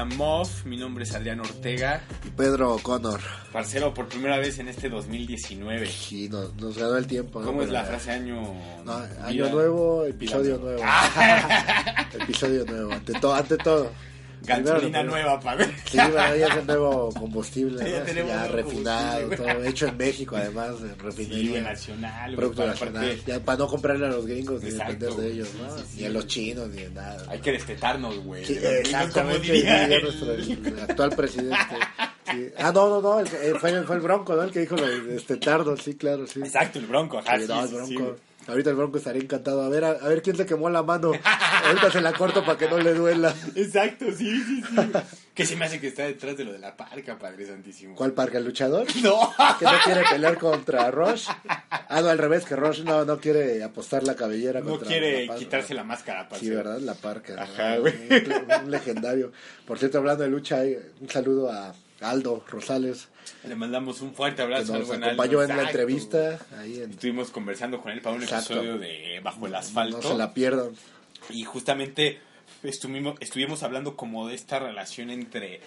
[0.00, 0.64] a MOF.
[0.64, 2.02] Mi nombre es Adrián Ortega.
[2.26, 3.20] Y Pedro O'Connor.
[3.52, 5.86] Parcero, por primera vez en este 2019.
[5.86, 7.40] Sí, nos, nos ganó el tiempo.
[7.40, 7.46] ¿no?
[7.46, 8.40] ¿Cómo es la frase año?
[8.84, 10.82] no, año nuevo, episodio nuevo.
[12.20, 13.90] Episodio nuevo, ante, to- ante todo.
[14.42, 15.74] Gasolina nueva, para ver.
[15.90, 18.04] Sí, bueno, ya es el nuevo combustible, Ya ¿no?
[18.04, 19.52] tenemos ya refinado, combustible.
[19.54, 21.60] todo hecho en México, además, en Sí, refinería.
[21.62, 22.24] nacional.
[22.24, 23.04] güey, Producto para- nacional.
[23.04, 25.76] aparte, Ya para no comprarle a los gringos ni depender de ellos, sí, ¿no?
[25.78, 27.24] sí, sí, ni a los chinos, ni de nada.
[27.28, 28.44] Hay que destetarnos, güey.
[28.44, 31.56] Sí, exactamente, diría el- nuestro el actual presidente.
[32.30, 32.48] Sí.
[32.58, 34.42] Ah, no, no, no, el, eh, fue, fue el Bronco, ¿no?
[34.44, 36.38] El que dijo lo de este tardo, sí, claro, sí.
[36.40, 37.18] Exacto, el bronco.
[37.18, 38.16] Ajá, Sí, sí, no, el sí, Bronco.
[38.40, 38.50] Sí.
[38.50, 39.62] Ahorita el Bronco estaría encantado.
[39.62, 41.12] A ver, a, a ver quién se quemó la mano.
[41.64, 43.34] Ahorita se la corto para que no le duela.
[43.54, 44.76] Exacto, sí, sí, sí.
[45.34, 47.94] que se me hace que está detrás de lo de la parca, Padre Santísimo.
[47.94, 48.38] ¿Cuál parca?
[48.38, 48.86] ¿El luchador?
[49.02, 49.32] No.
[49.58, 51.26] Que no quiere pelear contra Rush.
[51.70, 55.26] Ah, no, al revés, que Rush no, no quiere apostar la cabellera No contra quiere
[55.26, 56.56] la quitarse la máscara, Sí, parcero.
[56.56, 56.78] ¿verdad?
[56.80, 57.42] La parca.
[57.42, 57.94] Ajá, güey.
[58.64, 59.32] Un, legendario.
[59.66, 60.62] Por cierto, hablando de lucha,
[61.00, 63.08] un saludo a Aldo Rosales,
[63.46, 66.38] Le mandamos un fuerte abrazo al nos buen acompañó en la entrevista.
[66.58, 68.54] Ahí en, Estuvimos conversando con él para un Exacto.
[68.54, 69.98] episodio de Bajo el Asfalto.
[69.98, 70.70] no se la pierdan.
[71.30, 72.20] Y justamente
[72.62, 75.60] estuvimos, estuvimos hablando como de esta relación entre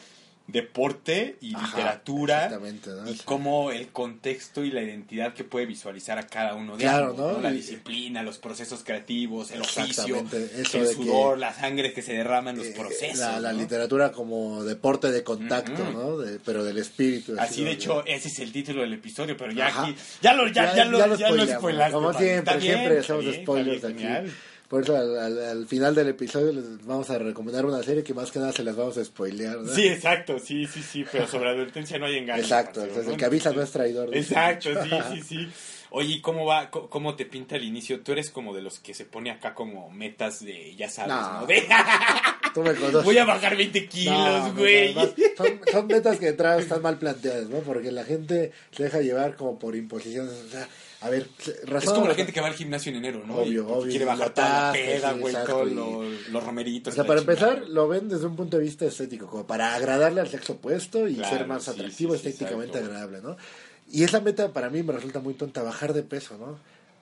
[0.45, 3.09] deporte y Ajá, literatura ¿no?
[3.09, 7.11] y cómo el contexto y la identidad que puede visualizar a cada uno de Claro,
[7.11, 7.41] ambos, ¿no?
[7.41, 12.13] La Y- disciplina, los procesos creativos, el oficio, el de sudor, la sangre que se
[12.13, 13.19] derrama en los Eh, procesos.
[13.19, 13.59] La, la ¿no?
[13.59, 15.83] literatura como deporte de contacto.
[15.91, 16.17] ¿no?
[16.17, 17.35] De- pero del espíritu.
[17.39, 17.71] Así de ¿no?
[17.71, 19.83] hecho, ese es el título del episodio, pero ya Ajá.
[19.83, 21.53] aquí, ya lo, ya, ya, lo, ya lo spoileamos.
[21.61, 22.25] spoilaste, Como padre.
[22.27, 23.93] siempre, bien, siempre hacemos spoilers aquí.
[23.99, 24.31] genial.
[24.73, 28.15] Por eso al, al- al final del episodio les vamos a recomendar una serie que
[28.15, 29.71] más que nada se las vamos a spoilear, ¿no?
[29.71, 32.41] Sí, exacto, sí, sí, sí, pero sobre advertencia no hay engaño.
[32.41, 33.11] Exacto, parcero, entonces ¿no?
[33.11, 34.17] el que avisa no es traidor.
[34.17, 35.49] Exacto, sí, sí, sí.
[35.91, 37.99] Oye, ¿y ¿cómo va, cómo te pinta el inicio?
[38.01, 41.45] Tú eres como de los que se pone acá como metas de, ya sabes, No.
[41.45, 41.67] De,
[42.55, 43.03] Tú me conoces.
[43.03, 44.95] voy a bajar 20 No, kilos, güey.
[44.95, 45.01] no,
[45.37, 47.59] son, son metas que entrada están mal planteadas, ¿no?
[47.59, 50.33] Porque la gente se deja llevar como por imposiciones.
[50.47, 50.67] O sea,
[51.03, 51.95] a ver, es razón.
[51.95, 53.35] como la gente que va al gimnasio en enero, ¿no?
[53.35, 56.93] Obvio, Y porque obvio, Quiere bajar toda la peda, güey, todos los, los romeritos.
[56.93, 57.51] O sea, para chingada.
[57.51, 61.07] empezar, lo ven desde un punto de vista estético, como para agradarle al sexo opuesto
[61.09, 62.95] y Claro, ser más sí, atractivo sí, estéticamente exacto.
[62.97, 63.37] agradable, ¿no?
[63.91, 66.57] Y esa meta para mí me resulta muy tonta, bajar de peso, ¿no?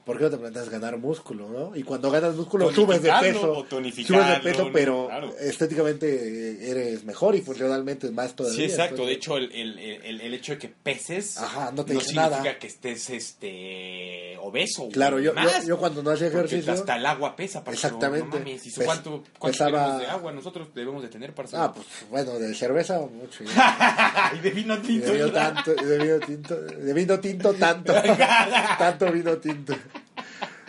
[0.06, 1.76] ¿Por qué no te planteas ganar músculo, no?
[1.76, 3.66] Y cuando ganas músculo subes de peso.
[3.70, 4.72] Subes de peso, ¿no?
[4.74, 5.36] pero Claro.
[5.40, 8.58] estéticamente eres mejor y funcionalmente más todavía.
[8.58, 9.06] Sí, exacto.
[9.06, 12.30] De hecho, el, el, el, el hecho de que peses Ajá, no te dice significa
[12.44, 12.60] nada.
[12.60, 14.90] que estés este obeso.
[14.92, 15.66] Claro, yo, yo, más.
[15.68, 16.74] yo cuando no hacía ejercicio...
[16.74, 17.88] hasta el agua pesa, parcero.
[17.98, 18.28] Exactamente.
[18.40, 21.62] No mames, ¿y Pes- ¿Cuánto, cuánto pesaba- de agua nosotros debemos de tener, parcero?
[21.64, 23.44] Ah, pues bueno, de cerveza mucho.
[23.44, 25.06] y de vino Y tinto.
[25.08, 27.94] de vino tanto, y de vino tinto, de vino tinto tanto,
[28.80, 29.76] tanto vino tinto.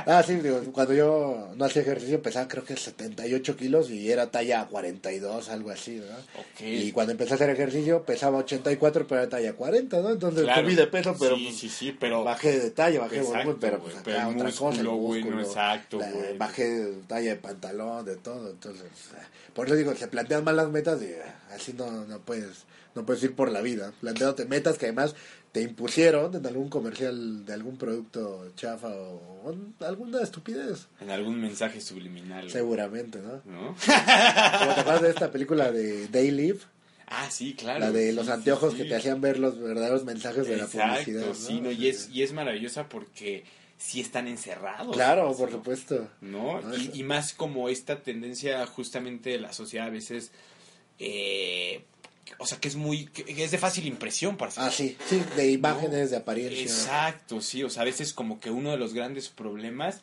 [0.07, 4.31] Ah, sí, digo, cuando yo no hacía ejercicio pesaba creo que 78 kilos y era
[4.31, 6.67] talla 42, algo así, ¿no?
[6.67, 10.11] Y cuando empecé a hacer ejercicio pesaba 84, pero era talla 40, ¿no?
[10.11, 10.63] Entonces Claro.
[10.63, 12.25] subí de peso, pero Sí, pues, sí, sí, pero...
[12.25, 16.13] bajé de talla, bajé de volumen, pero pues acá otra cosa, músculo, músculo, exacto, la-.
[16.39, 18.87] Bajé de talla de pantalón, de todo, entonces...
[19.55, 21.22] Por eso digo, se plantean mal las metas y eh,
[21.55, 22.65] así no, no puedes
[22.95, 23.93] no puedes ir por la vida.
[24.01, 25.15] Planteándote metas que además
[25.53, 30.89] te impusieron en algún comercial de algún producto chafa o, o alguna estupidez.
[31.01, 32.51] En algún mensaje subliminal.
[32.51, 33.43] Seguramente, ¿no?
[33.45, 33.66] ¿No?
[33.77, 33.77] Como
[34.75, 36.60] te acuerdas de esta película de Day Live,
[37.15, 37.81] Ah, sí, claro.
[37.81, 38.78] la de los sí, anteojos sí.
[38.78, 41.27] que te hacían ver los verdaderos mensajes de la publicidad.
[41.27, 41.34] ¿no?
[41.34, 43.45] sí, no, y, es, y es maravillosa porque
[43.77, 44.97] sí están encerrados.
[44.97, 45.37] Claro, ¿no?
[45.37, 46.09] por supuesto.
[46.22, 46.63] ¿no?
[46.63, 50.33] No, Y, y más como esta tendencia justamente de la sociedad a veces,
[50.98, 51.84] eh,
[52.39, 55.51] o sea, que es muy, que es de fácil impresión para Ah, sí, sí, de
[55.53, 56.63] imágenes, de apariencia.
[56.63, 60.01] Exacto, sí, o sea, a veces como que uno de los grandes problemas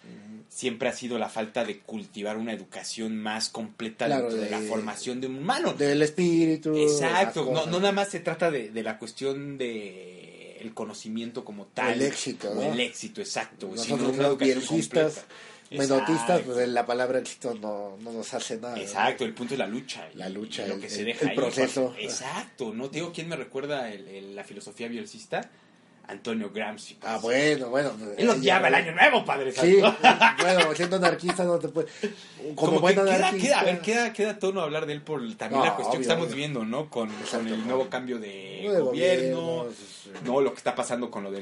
[0.50, 4.60] siempre ha sido la falta de cultivar una educación más completa Claro, de, de- la
[4.62, 5.74] formación de un humano.
[5.74, 6.76] Del espíritu.
[6.78, 11.68] Exacto, no, no nada más se trata de, de la cuestión de el conocimiento como
[11.68, 11.94] tal.
[11.94, 12.74] El éxito, o ¿no?
[12.74, 13.68] el éxito, exacto.
[13.78, 15.22] sino Nosotros una los educación completa.
[15.77, 18.75] Menotistas, pues la palabra éxito no, no nos hace nada.
[18.75, 18.81] ¿no?
[18.81, 20.10] Exacto, el punto es la lucha.
[20.16, 21.36] La lucha, y lo el- que se el- deja el ahí.
[21.36, 21.94] proceso.
[22.00, 22.89] Exacto, ¿no?
[22.89, 25.50] Te digo, ¿quién me recuerda el- el- la filosofía bielcista?
[26.09, 26.95] Antonio Gramsci.
[26.95, 27.11] pues.
[27.11, 27.91] Ah, bueno, bueno.
[28.17, 29.51] Él odiaba el año nuevo, padre.
[29.51, 29.79] Sí,
[30.41, 31.88] bueno, siendo anarquista no te puede...
[32.56, 33.38] Como, Como, que queda, anarquista...
[33.38, 36.00] queda, a ver, queda, queda tono hablar de él por también No, la cuestión obvio,
[36.00, 36.35] que estamos obvio.
[36.35, 36.89] viviendo, ¿no?
[36.89, 40.09] Con, el nuevo cambio de, gobierno, gobierno, sí.
[40.25, 41.41] no lo que está pasando con lo de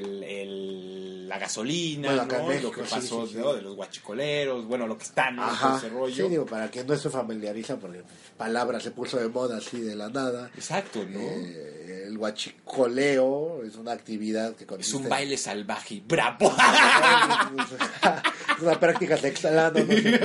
[1.26, 2.46] la gasolina, Bueno, ¿no?
[2.48, 3.38] México, lo que pasó sí, sí.
[3.38, 3.54] ¿no?
[3.54, 5.44] de los guachicoleros, bueno, lo que está, ¿no?
[5.44, 6.14] Ajá, ese rollo.
[6.14, 8.02] sí, digo, para quien no se familiariza, porque
[8.36, 10.50] palabra se puso de moda así de la nada.
[10.54, 11.20] Exacto, ¿no?
[11.20, 16.54] Eh, el guachicoleo es una actividad que es consiste un baile salvaje bravo
[18.56, 20.20] es una práctica sexual, no, no sé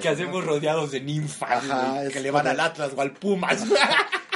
[0.00, 3.12] que hacemos rodeados de ninfas Ajá, es que le van cuando- al Atlas o al
[3.12, 3.62] Pumas.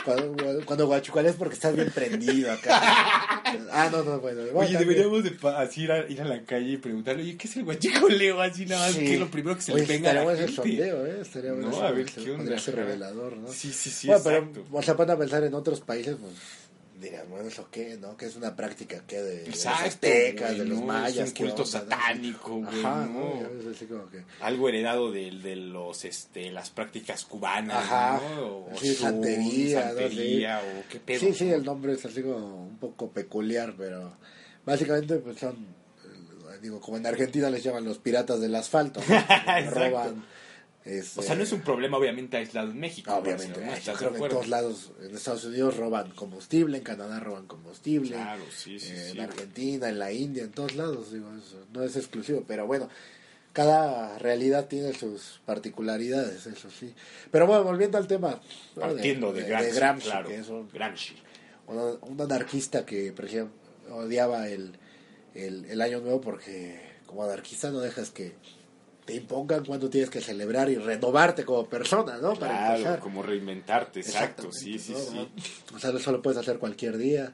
[0.04, 0.36] Cuando,
[0.66, 3.33] cuando guachicoleas porque estás bien prendido acá.
[3.72, 4.40] Ah, no, no, bueno.
[4.42, 7.46] Oye, también- deberíamos de así ir a, ir a la calle y preguntarle, oye, ¿qué
[7.48, 8.40] es el guachicoleo?
[8.40, 9.00] Así nada más, Sí.
[9.04, 10.70] que es lo primero que se Oye, le venga a la estaría bueno gente.
[10.78, 11.18] sondeo, ¿eh?
[11.22, 12.58] Estaría bueno No, a ver qué onda.
[12.58, 13.48] ser revelador, ¿no?
[13.48, 14.50] Sí, sí, sí, bueno, exacto.
[14.64, 16.32] pero, o sea, para pensar en otros países, pues,
[17.04, 18.16] dirían, bueno, ¿eso qué, no?
[18.16, 19.22] Que es una práctica, ¿qué?
[19.22, 20.86] De, de los Exacto, aztecas, de los ¿no?
[20.86, 21.16] mayas.
[21.18, 21.90] Es un ¿qué culto onda, no?
[21.90, 23.70] satánico, güey, ¿no?
[23.70, 24.24] Así como que...
[24.40, 28.20] Algo heredado de, de los, este, las prácticas cubanas, Ajá.
[28.36, 28.46] ¿no?
[28.46, 30.80] O Sí, santería, ¿no?
[30.80, 31.20] o qué pedo.
[31.20, 31.54] Sí, sí, ¿no?
[31.56, 34.16] el nombre es así como un poco peculiar, pero
[34.64, 39.14] básicamente pues son, eh, digo, como en Argentina les llaman los piratas del asfalto, ¿no?
[39.18, 39.70] Exacto.
[39.74, 40.24] roban.
[40.84, 43.14] Este, O sea, no es un problema obviamente aislado en México.
[43.14, 43.66] Obviamente, ¿no?
[43.72, 46.84] ay, yo ¿Estás de creo que en todos lados, en Estados Unidos roban combustible, en
[46.84, 49.18] Canadá roban combustible, Claro, sí, sí, eh, sí.
[49.18, 52.88] en Argentina, en la India, en todos lados, digo, eso no es exclusivo, pero bueno,
[53.52, 56.92] cada realidad tiene sus particularidades, eso sí.
[57.30, 58.40] Pero bueno, volviendo al tema.
[58.74, 60.28] Partiendo de, Gramsci, claro.
[60.28, 61.14] que es un, Gramsci.
[61.68, 63.54] un- un anarquista que, por ejemplo,
[63.90, 64.72] odiaba el,
[65.34, 68.32] el, el año nuevo porque como anarquista no dejas que
[69.04, 72.34] te impongan cuando tienes que celebrar y renovarte como persona, ¿no?
[72.34, 72.98] Para Claro, empezar.
[73.00, 75.50] como reinventarte, exacto, sí, sí, Exactamente, sí.
[75.70, 75.76] ¿no?
[75.76, 77.32] O sea, eso lo puedes hacer cualquier día,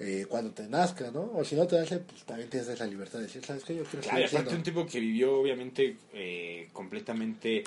[0.00, 1.30] eh, cuando te nazca, ¿no?
[1.34, 3.76] O si no te nace, pues también tienes esa libertad de decir, ¿sabes qué?
[3.76, 7.62] Yo quiero Claro, aparte un tipo que vivió obviamente eh, completamente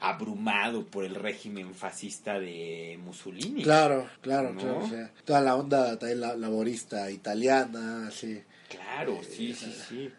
[0.00, 3.62] abrumado por el régimen fascista de Mussolini.
[3.62, 4.60] Claro, claro, ¿No?
[4.60, 4.84] claro.
[4.84, 8.42] O sea, toda la onda también la, laborista italiana, así.
[8.68, 10.10] Claro, sí, Eh, sí, sí.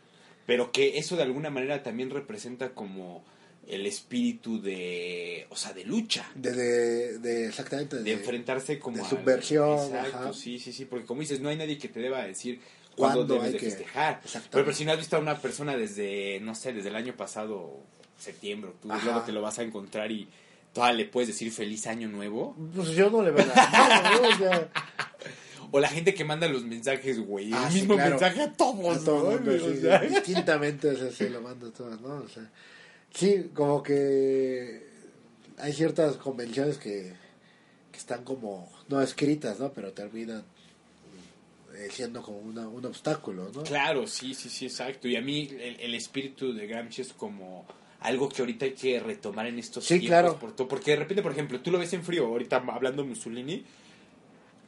[0.45, 3.24] Pero que eso de alguna manera también representa como
[3.68, 6.30] el espíritu de, o sea, de lucha.
[6.36, 7.97] De, de, de- exactamente.
[8.03, 10.33] De enfrentarse como de al- subversión, Exacto, ajá.
[10.33, 10.86] sí, sí, sí.
[10.86, 12.59] Porque como dices, no hay nadie que te deba decir
[12.95, 14.21] cuándo ¿Cuándo debes hay de que- festejar.
[14.24, 17.15] Pero, pero si no has visto a una persona desde, no sé, desde el año
[17.15, 17.80] pasado,
[18.19, 20.27] septiembre, octubre, luego te lo vas a encontrar y
[20.71, 22.56] todavía le puedes decir feliz año nuevo.
[22.75, 24.12] Pues yo no le veo nada.
[24.21, 24.27] ¿no?
[24.30, 24.69] O sea,
[25.75, 27.51] O la gente que manda los mensajes, güey.
[27.51, 28.12] Ah, el sí, mismo claro.
[28.12, 29.38] mensaje a todos, a todo ¿no?
[29.38, 32.24] mundo, O sí, sea, distintamente, o sea, se lo mando todo, ¿no?
[32.24, 32.50] O sea,
[33.13, 34.88] sí, como que
[35.57, 37.12] hay ciertas convenciones que,
[37.92, 39.74] que están como no escritas, ¿no?
[39.74, 40.44] Pero terminan
[41.75, 43.64] eh, siendo como una, un obstáculo, ¿no?
[43.64, 45.09] Claro, sí, sí, sí, exacto.
[45.09, 47.66] Y a mí el, el espíritu de Gramsci es como
[48.00, 50.07] algo que ahorita hay que retomar en estos Sí, tiempos.
[50.07, 50.40] claro.
[50.40, 53.66] por porque de repente, por ejemplo, tú lo ves en frío, ahorita hablando Mussolini,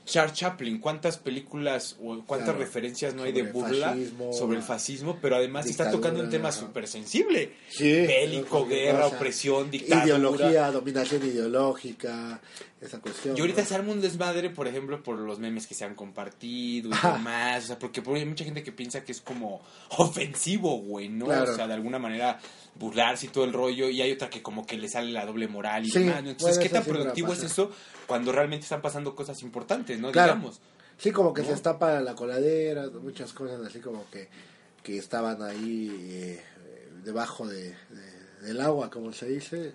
[0.08, 2.60] Charles Chaplin, ¿cuántas películas o cuántas Claro.
[2.60, 5.20] referencias no hay de burla fascismo, sobre el fascismo?
[5.22, 7.52] Pero además está tocando un tema súper sensible.
[7.70, 10.06] Sí, Bélico, guerra, opresión, dictadura.
[10.06, 12.40] Ideología, dominación ideológica,
[12.82, 13.36] esa cuestión.
[13.38, 13.68] Y ahorita ¿no?
[13.68, 17.66] se arma un desmadre, por ejemplo, por los memes que se han compartido y demás.
[17.66, 19.62] O sea, porque por- hay mucha gente que piensa que es como
[19.98, 21.26] ofensivo, güey, ¿no?
[21.26, 21.52] Claro.
[21.52, 22.40] O sea, de alguna manera
[22.76, 23.90] burlarse y todo el rollo.
[23.90, 26.24] Y hay otra que como que le sale la doble moral y Sí, demás.
[26.26, 27.72] Entonces, ¿qué tan productivo es eso
[28.08, 30.12] cuando realmente están pasando cosas importantes, ¿no?
[30.12, 30.34] Claro.
[30.36, 30.60] Digamos.
[30.98, 31.50] Sí, como que ¿No?
[31.50, 34.30] se estapa la coladera, muchas cosas así como que,
[34.82, 36.42] que estaban ahí eh,
[37.04, 39.74] debajo de, de- del agua, como se dice.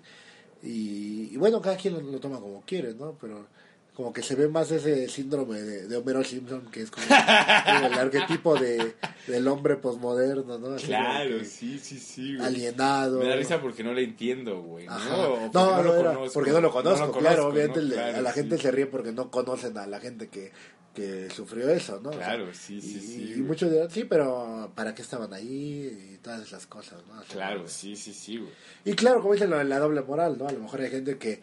[0.61, 3.17] Y, y bueno, cada quien lo, lo toma como quiere, ¿no?
[3.21, 3.47] Pero
[3.93, 7.87] como que se ve más ese síndrome de, de Homero Simpson, que es como, como
[7.93, 8.95] el arquetipo de,
[9.27, 10.73] del hombre posmoderno, ¿no?
[10.75, 12.35] Así Claro, que sí, sí, sí.
[12.35, 12.47] güey.
[12.47, 13.19] Alienado.
[13.19, 14.87] Me da risa porque no le entiendo, güey.
[14.87, 15.09] Ajá.
[15.15, 16.33] No, porque no, lo era conozco.
[16.33, 17.47] porque no lo conozco, No claro, conozco,
[17.79, 18.39] obviamente a la sí.
[18.39, 20.51] gente se ríe porque no conocen a la gente que,
[20.95, 22.09] que sufrió eso, ¿no?
[22.09, 25.31] O sea, Claro, sí, sí, y, sí, y muchos dirán, sí, pero ¿para qué estaban
[25.35, 26.13] ahí?
[26.15, 27.21] Y todas esas cosas, ¿no?
[27.31, 28.49] Claro, como- sí, sí, sí, güey.
[28.85, 30.47] Y claro, como dicen lo de la doble moral, ¿no?
[30.47, 31.41] A lo mejor hay gente que,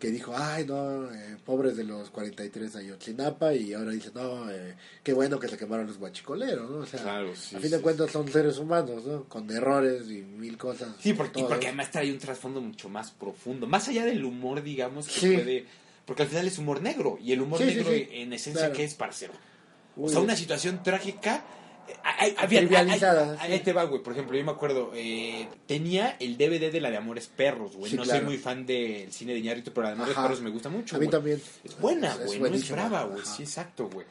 [0.00, 4.50] que dijo, ay, no, eh, pobres de los 43 de Ayotzinapa, y ahora dice, no,
[4.50, 6.78] eh, qué bueno que se quemaron los guachicoleros, ¿no?
[6.78, 9.24] O sea, Claro, sí, a fin de cuentas son seres humanos, ¿no?
[9.24, 10.88] Con errores y mil cosas.
[10.98, 13.66] Sí, porque, y porque además trae un trasfondo mucho más profundo.
[13.68, 15.32] Más allá del humor, digamos, que Sí.
[15.34, 15.66] puede.
[16.06, 17.18] Porque al final es humor negro.
[17.22, 18.74] Y el humor negro, en esencia, Claro.
[18.74, 19.32] ¿qué es, parcero?
[19.96, 21.44] O sea, una situación trágica.
[22.02, 23.52] Hay- había- Trivializada, hay- sí.
[23.54, 24.02] Ahí te va, güey.
[24.02, 27.90] Por ejemplo, yo me acuerdo, eh, tenía el DVD de la de Amores Perros, güey.
[27.90, 28.20] Sí, no claro.
[28.20, 30.22] soy muy fan del cine de Iñárritu, pero la de Amores Ajá.
[30.26, 30.96] Perros me gusta mucho.
[30.96, 31.10] A mí güey.
[31.12, 31.42] también.
[31.64, 32.38] Es buena, güey.
[32.38, 33.24] no es brava, güey.
[33.24, 34.06] Sí, exacto, güey.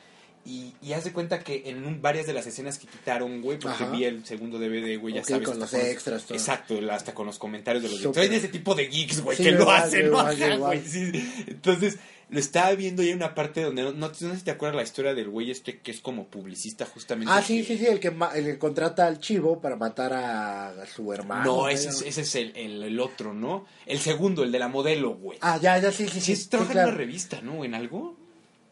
[0.50, 3.60] Y, y haz de cuenta que en un- varias de las escenas que quitaron, güey,
[3.60, 3.91] porque Ajá.
[3.91, 5.48] vi el segundo DVD, güey, ya Ok, sabes.
[5.48, 6.38] con los extras, todo.
[6.38, 8.24] Exacto, hasta con los comentarios de los Súper.
[8.24, 10.18] Soy de ese tipo de geeks, güey, Sí, que lo hacen, ¿no?
[10.60, 11.12] güey, sí.
[11.48, 11.98] Entonces,
[12.32, 14.75] lo estaba viendo y hay una parte donde, no, no, no sé si te acuerdas
[14.77, 17.32] la historia del güey este que es como publicista justamente.
[17.36, 20.13] Ah, sí, que- sí, sí, el que, ma- el que contrata al chivo para matar
[20.13, 21.44] a, a su hermano.
[21.44, 21.70] No, ¿no?
[21.70, 23.65] ese es, ese es el, el, el otro, ¿no?
[23.86, 25.38] El segundo, el de la modelo, güey.
[25.41, 26.50] Ah, ya, ya, sí, sí, sí, sí.
[26.50, 27.63] trabaja en una revista, ¿no?
[27.65, 28.15] ¿En algo?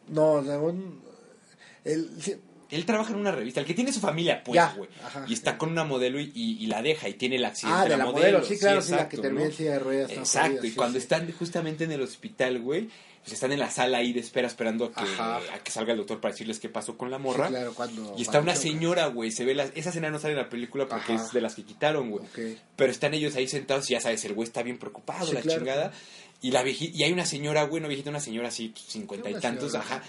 [0.08, 1.06] No, según...
[2.70, 4.90] Él trabaja en una revista, el que tiene su familia, pues, güey.
[5.02, 5.24] ajá.
[5.26, 7.84] Y está con una modelo y, y- y la deja y tiene el accidente ah,
[7.84, 9.50] de la, la modelo, sí, claro, sí, la exacto, que termina ¿no?
[9.50, 10.10] en silla de ruedas.
[10.10, 11.02] está Exacto, y sí, cuando sí.
[11.02, 12.90] están justamente en el hospital, güey,
[13.22, 15.98] pues están en la sala ahí de espera esperando a que, a que salga el
[15.98, 17.48] doctor para decirles qué pasó con la Sí, morra.
[17.48, 18.14] claro, cuando...
[18.18, 18.62] Y está una choca.
[18.62, 21.24] señora, güey, se ve la, esa escena no sale en la película porque Ajá.
[21.24, 22.22] es de las que quitaron, güey.
[22.26, 22.58] Ok.
[22.76, 25.58] Pero están ellos ahí sentados y ya sabes, el güey está bien preocupado, la claro.
[25.60, 25.92] chingada.
[26.42, 29.72] Y la y hay una señora, güey, una viejita, una señora así, cincuenta y tantos,
[29.72, 29.88] señora.
[29.96, 30.02] ajá.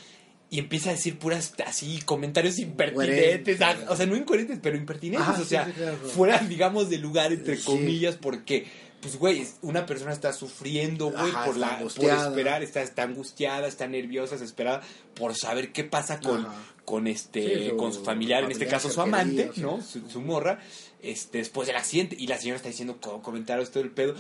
[0.52, 5.28] Y empieza a decir puras así comentarios impertinentes, ah, o sea, no incoherentes, pero impertinentes,
[5.28, 5.98] Ajá, o sea, sí, claro.
[5.98, 7.64] fuera, digamos, de lugar, entre Sí.
[7.64, 8.66] comillas, porque,
[9.00, 13.68] pues, güey, una persona está sufriendo, güey, Ajá, por, la, por esperar, está, está angustiada,
[13.68, 14.82] está nerviosa, desesperada,
[15.14, 16.56] por saber qué pasa con, Ajá.
[16.84, 19.78] con este, Sí, su con su familiar, en este caso su amante, querido.
[19.78, 19.84] ¿no?
[19.84, 20.60] Su, su morra,
[21.04, 24.16] este, después del accidente, y la señora está diciendo co- comentarios, todo el pedo,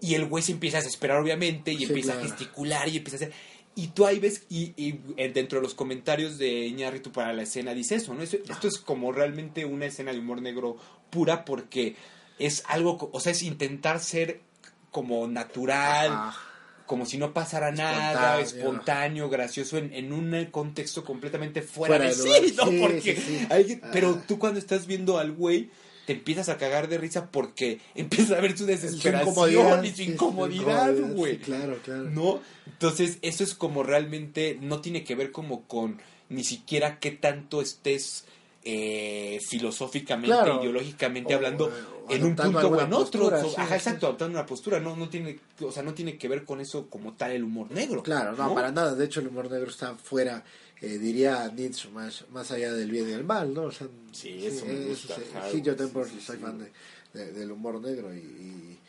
[0.00, 2.26] y el güey se empieza a desesperar, obviamente, y empieza claro.
[2.26, 3.32] a gesticular, y empieza a hacer...
[3.76, 7.42] Y tú ahí ves, y, y, eh, dentro de los comentarios de Iñárritu para la
[7.42, 8.22] escena dice eso, ¿no?
[8.22, 10.76] Esto es como realmente una escena de humor negro
[11.10, 11.96] pura porque
[12.38, 14.40] es algo, o sea, es intentar ser
[14.92, 16.38] como natural, Ajá.
[16.86, 19.28] como si no pasara nada, Espontáneo.
[19.28, 22.14] gracioso, en, en un contexto completamente fuera, Fuera de
[22.48, 22.54] sí.
[22.56, 22.66] ¿no?
[22.80, 24.24] Porque sí, pero Ah.
[24.28, 25.70] tú cuando estás viendo al güey
[26.06, 30.94] te empiezas a cagar de risa porque empiezas a ver su desesperación y su incomodidad,
[31.14, 31.34] güey.
[31.36, 32.04] sí, claro, claro.
[32.10, 32.40] ¿No?
[32.66, 37.60] Entonces, eso es como realmente, no tiene que ver como con ni siquiera qué tanto
[37.60, 38.24] estés
[38.66, 40.60] eh, filosóficamente, Claro.
[40.62, 43.20] ideológicamente O, hablando eh, en un punto o en otro.
[43.20, 43.74] postura, sí, Ajá, sí.
[43.74, 46.88] exacto, adoptando una postura, no, no tiene, o sea, no tiene que ver con eso
[46.88, 48.02] como tal el humor negro.
[48.02, 48.94] Claro, no, para nada.
[48.94, 50.42] De hecho, el humor negro está fuera,
[50.80, 53.62] eh, diría Nietzsche, más, más allá del bien y el mal, ¿no?
[53.64, 56.42] O sea, Sí, eso me gusta, sí, claro, sí, yo también sí, sí, soy sí.
[56.42, 56.72] fan de,
[57.18, 58.80] de- del humor negro y, y,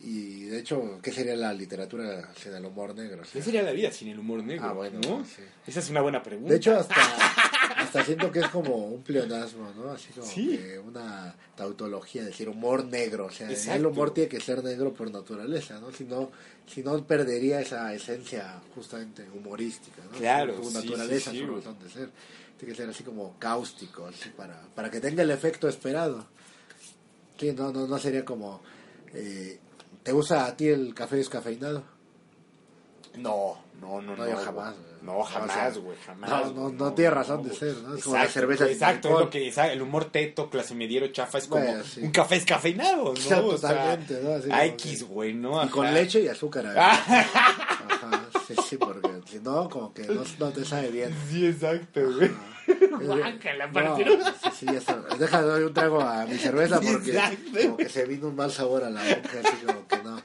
[0.00, 3.22] y, de hecho, ¿qué sería la literatura sin el humor negro?
[3.22, 4.64] O sea, ¿Qué sería la vida sin el humor negro?
[4.66, 5.24] Ah, bueno, ¿no?
[5.24, 5.42] sí.
[5.66, 6.50] Esa es una buena pregunta.
[6.52, 6.94] De hecho, hasta,
[7.88, 9.90] hasta siento que es como un pleonasmo, ¿no?
[9.90, 10.56] Así como Sí.
[10.58, 13.26] que una tautología, decir humor negro.
[13.26, 13.88] O sea, el Exacto.
[13.88, 15.90] humor tiene que ser negro por naturaleza, ¿no?
[15.90, 16.30] Si no,
[16.66, 20.18] si no perdería esa esencia justamente humorística, ¿no?
[20.18, 22.10] Claro, Su sí, naturaleza, sí, su razón de ser.
[22.58, 26.26] Tiene que ser así como cáustico, así para, para que tenga el efecto esperado.
[27.38, 28.60] Sí, no, no, no sería como...
[29.14, 29.58] eh,
[30.02, 31.84] ¿Te gusta a ti el café descafeinado?
[33.16, 34.28] No, no, no, No, no.
[34.30, 34.74] yo jamás.
[35.00, 36.28] No, jamás, güey, jamás.
[36.28, 37.94] no, no, no tiene razón de ser, ¿no?
[37.94, 41.38] Es como la Exacto, cerveza Exacto, es lo que el humor teto, clase mediero, chafa,
[41.38, 43.14] es como un café escafeinado, ¿no?
[43.14, 44.32] Claro, O sea, totalmente, ¿no?
[44.34, 45.64] Así a como X, güey, ¿no?
[45.64, 46.66] Y con leche y azúcar.
[46.76, 47.26] Ajá,
[48.46, 51.14] sí, sí, porque si no, como que no, no te sabe bien.
[51.30, 52.30] Sí, exacto, güey.
[52.68, 54.04] Sí,
[54.58, 54.96] sí, ya está.
[55.18, 57.18] Deja, doy un trago a mi cerveza porque
[57.62, 60.17] como que se vino un mal sabor a la boca, así como que no,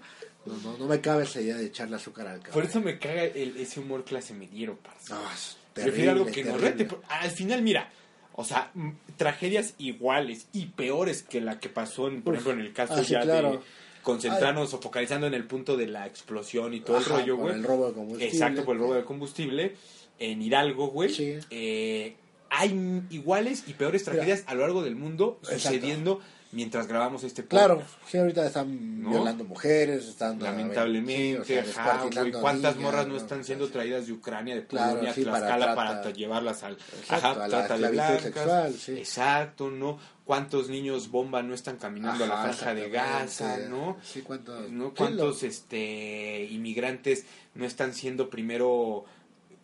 [0.84, 2.52] no, no, no me cabe esa idea de echarle azúcar al café.
[2.54, 5.14] Por eso me caga el, ese humor clase mediero, parce.
[5.14, 6.86] No, es Prefiero algo terrible, que terrible.
[6.86, 6.98] rete.
[7.10, 7.90] Al final, mira,
[8.34, 8.72] o sea,
[9.18, 12.42] tragedias iguales y peores que la que pasó, en, por Uf.
[12.42, 13.60] ejemplo, en el caso Ah, sí, ya de
[14.04, 17.46] concentrarnos o focalizando en el punto de la explosión y todo Ajá, el rollo, por
[17.46, 17.56] güey.
[17.56, 18.26] el robo de combustible.
[18.34, 19.76] Exacto, por el robo de combustible.
[20.20, 21.10] En Hidalgo, güey.
[21.10, 21.36] Sí.
[21.50, 22.16] eh,
[22.56, 26.22] hay iguales y peores tragedias a lo largo del mundo Exacto.
[26.54, 27.94] Mientras grabamos este Claro, podcast.
[28.08, 29.10] sí, ahorita están ¿No?
[29.10, 30.40] violando mujeres, están...
[30.40, 32.04] Lamentablemente, sí, o sea,
[32.40, 35.76] ¿cuántas niñas, morras no están siendo traídas de Ucrania, de Claro, Polonia, sí, para Tlaxcala,
[35.76, 38.22] para, llevarlas al Exacto, ajá, a la trata de blancas?
[38.22, 38.92] sexual, sí.
[38.94, 40.00] Exacto, ¿no?
[40.26, 42.90] ¿Cuántos niños bomba no están caminando a la franja de.
[42.90, 43.98] Gaza, no?
[44.04, 44.72] Sí, cuántos...
[44.72, 44.90] ¿no?
[44.90, 49.06] sí, ¿Cuántos este inmigrantes no están siendo primero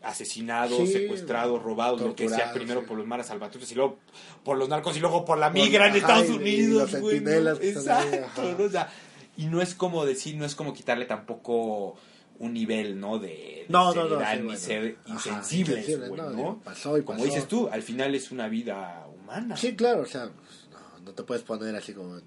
[0.02, 2.86] asesinados, Sí, secuestrados, robados, lo que sea, primero sí.
[2.88, 4.00] por los maras salvatruches y luego
[4.44, 6.92] por los narcos y luego por la Por- migra en ajá, Estados y- y Unidos,
[6.94, 7.30] los güey, ¿no?
[7.32, 8.56] ahí, Exacto, ajá.
[8.58, 8.64] ¿no?
[8.66, 8.90] O sea,
[9.38, 11.96] y no es como decir, no es como quitarle tampoco
[12.40, 13.20] un nivel, ¿no?
[13.20, 14.60] De, de No, seriedad sí, ni bueno.
[14.60, 18.48] ser Ajá, insensibles, insensibles, güey, no, pasó y Como dices tú, al final es una
[18.48, 19.58] vida humana.
[19.58, 22.24] Sí, claro, o sea, pues, no, no te puedes poner así como en,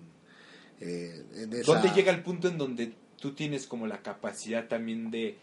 [0.80, 1.72] eh, en esa...
[1.72, 5.38] ¿Dónde llega el punto en donde tú tienes como la capacidad también de,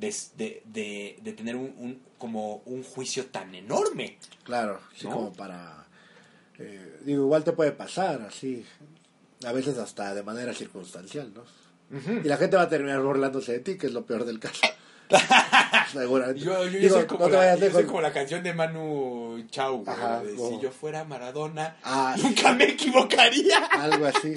[0.00, 4.18] de, de, de- de tener un, un- como un juicio tan enorme?
[4.44, 5.12] Claro, sí, ¿No?
[5.14, 5.86] como para...
[6.58, 8.64] eh, digo, igual te puede pasar, así,
[9.46, 11.42] a veces hasta de manera circunstancial, ¿no?
[12.22, 14.60] Y la gente va a terminar burlándose de ti, que es lo peor del caso.
[15.92, 16.40] Seguramente.
[16.40, 17.84] Yo, yo- yo Digo, soy como no la, vayas yo soy lejos.
[17.86, 19.44] como la canción de Manu
[19.86, 23.58] Ajá, de, como- si yo fuera Maradona, Ah, nunca me equivocaría.
[23.72, 24.34] algo así.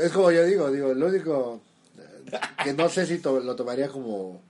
[0.00, 1.60] Es como yo digo, digo, lo único
[1.98, 4.40] eh, que no sé si to- lo tomaría como,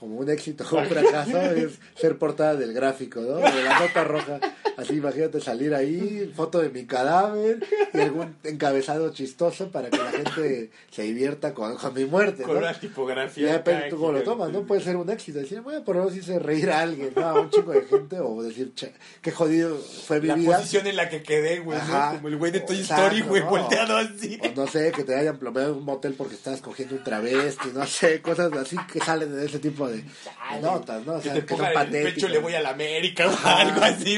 [0.00, 3.36] como un éxito o un fracaso es ser portada del gráfico, ¿no?
[3.36, 4.40] De la nota roja.
[4.76, 7.58] Así, imagínate salir ahí, foto de mi cadáver
[7.92, 12.54] y algún encabezado chistoso para que la gente se divierta con, con mi muerte, Con
[12.54, 12.60] ¿no?
[12.60, 13.46] una Y tipografía.
[13.46, 14.62] ya depende tú cómo lo tomas, ¿no?
[14.62, 15.38] Puede ser un éxito.
[15.38, 17.22] Decir, bueno, por lo menos hice reír a alguien, ¿no?
[17.26, 18.18] A un chico de gente.
[18.20, 20.56] O decir, che, qué jodido fue mi La vida.
[20.56, 21.78] posición en la que quedé, güey.
[22.16, 23.50] Como el güey de Toy Story, güey, ¿no?
[23.50, 24.38] volteado así.
[24.42, 27.68] O no sé, que te hayan plomeado en un motel porque estabas cogiendo un travesti,
[27.74, 31.14] no sé, cosas así que salen de ese tipo de, de notas, ¿no?
[31.14, 33.80] O que sea, te que son el pecho le voy a la América o algo
[33.82, 34.16] así,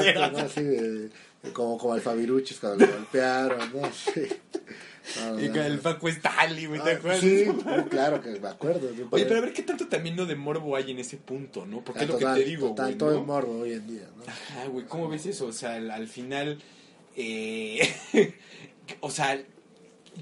[0.00, 0.30] Exacto.
[0.32, 0.38] ¿no?
[0.46, 0.92] Así de,
[1.42, 3.90] de como, como al Fabiruchis cuando lo golpearon, ¿no?
[3.92, 4.22] Sí.
[5.20, 5.62] No, Y no, no.
[5.64, 7.20] el Paco Stanley, güey, ¿te Ah, acuerdas?
[7.20, 7.46] Sí,
[7.90, 8.88] claro que me acuerdo.
[9.10, 11.84] Oye, pero a ver qué tanto también no de morbo hay en ese punto, ¿no?
[11.84, 14.22] Porque es lo que te digo, total, güey, todo es morbo hoy en día, ¿no?
[14.26, 15.46] Ajá, güey, ¿cómo ves eso?
[15.46, 16.58] O sea, al, al final,
[17.16, 17.94] eh,
[19.00, 19.38] o sea,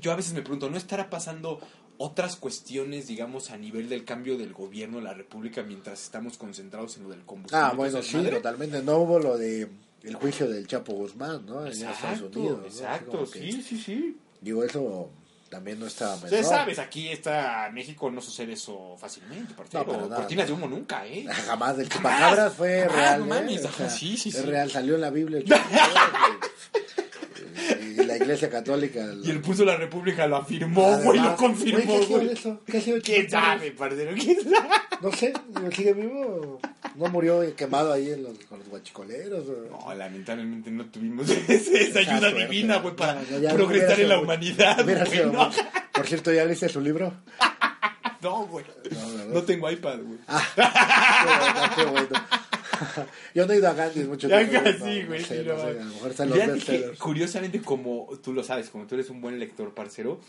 [0.01, 1.61] yo a veces me pregunto, ¿no estará pasando
[2.05, 6.97] otras cuestiones, digamos, a nivel del cambio del gobierno de la República mientras estamos concentrados
[6.97, 7.65] en lo del combustible?
[7.65, 8.83] Ah, bueno, sí, totalmente.
[8.83, 9.69] No hubo lo de
[10.03, 11.65] el juicio del Chapo Guzmán, ¿no?
[11.65, 12.59] En Estados Exacto, Unidos.
[12.61, 12.67] ¿no?
[12.67, 14.17] Exacto, que- sí, sí, sí.
[14.41, 15.11] Digo, eso
[15.49, 16.25] también no estaba menor.
[16.25, 19.55] Ustedes sabes, aquí está México no sucede eso fácilmente.
[19.73, 20.57] No, para nada, Cortinas no.
[20.57, 21.25] de humo nunca, ¿eh?
[21.47, 23.21] Jamás, el chupacabras fue jamás, real.
[23.21, 23.29] no ¿eh?
[23.29, 24.43] mames, O ajá, sea, sí, sí, es sí.
[24.43, 25.45] real, salió en la Biblia el.
[27.93, 29.01] y, la iglesia católica.
[29.23, 32.33] Y el puso la República lo afirmó, güey, lo confirmó, güey, ¿qué ha sido güey.
[32.33, 32.61] eso?
[32.67, 34.13] ¿Qué ha sido ¿Quién sabe, parcero?
[34.19, 34.69] ¿Quién sabe?
[35.01, 35.33] No sé,
[35.73, 36.61] sigue vivo.
[36.95, 39.45] No murió quemado ahí en los, con los guachicoleros.
[39.49, 44.09] o- No, lamentablemente no tuvimos esa, esa ayuda suerte, divina, güey, para No, progresar en
[44.09, 45.51] la humanidad, sido No.
[45.93, 47.13] Por cierto, ¿ya leíste su libro?
[48.23, 48.65] no, güey.
[49.33, 50.19] No tengo iPad, güey.
[50.29, 52.27] Ah, qué bueno, qué bueno.
[53.35, 54.65] Yo no he ido a Gandhi mucho Ya tiempo.
[54.71, 55.61] casi, no, no güey, sé, no no.
[55.61, 56.99] sé, a lo mejor están los bestsellers.
[56.99, 60.21] curiosamente, como tú lo sabes, como tú eres un buen lector, parcero,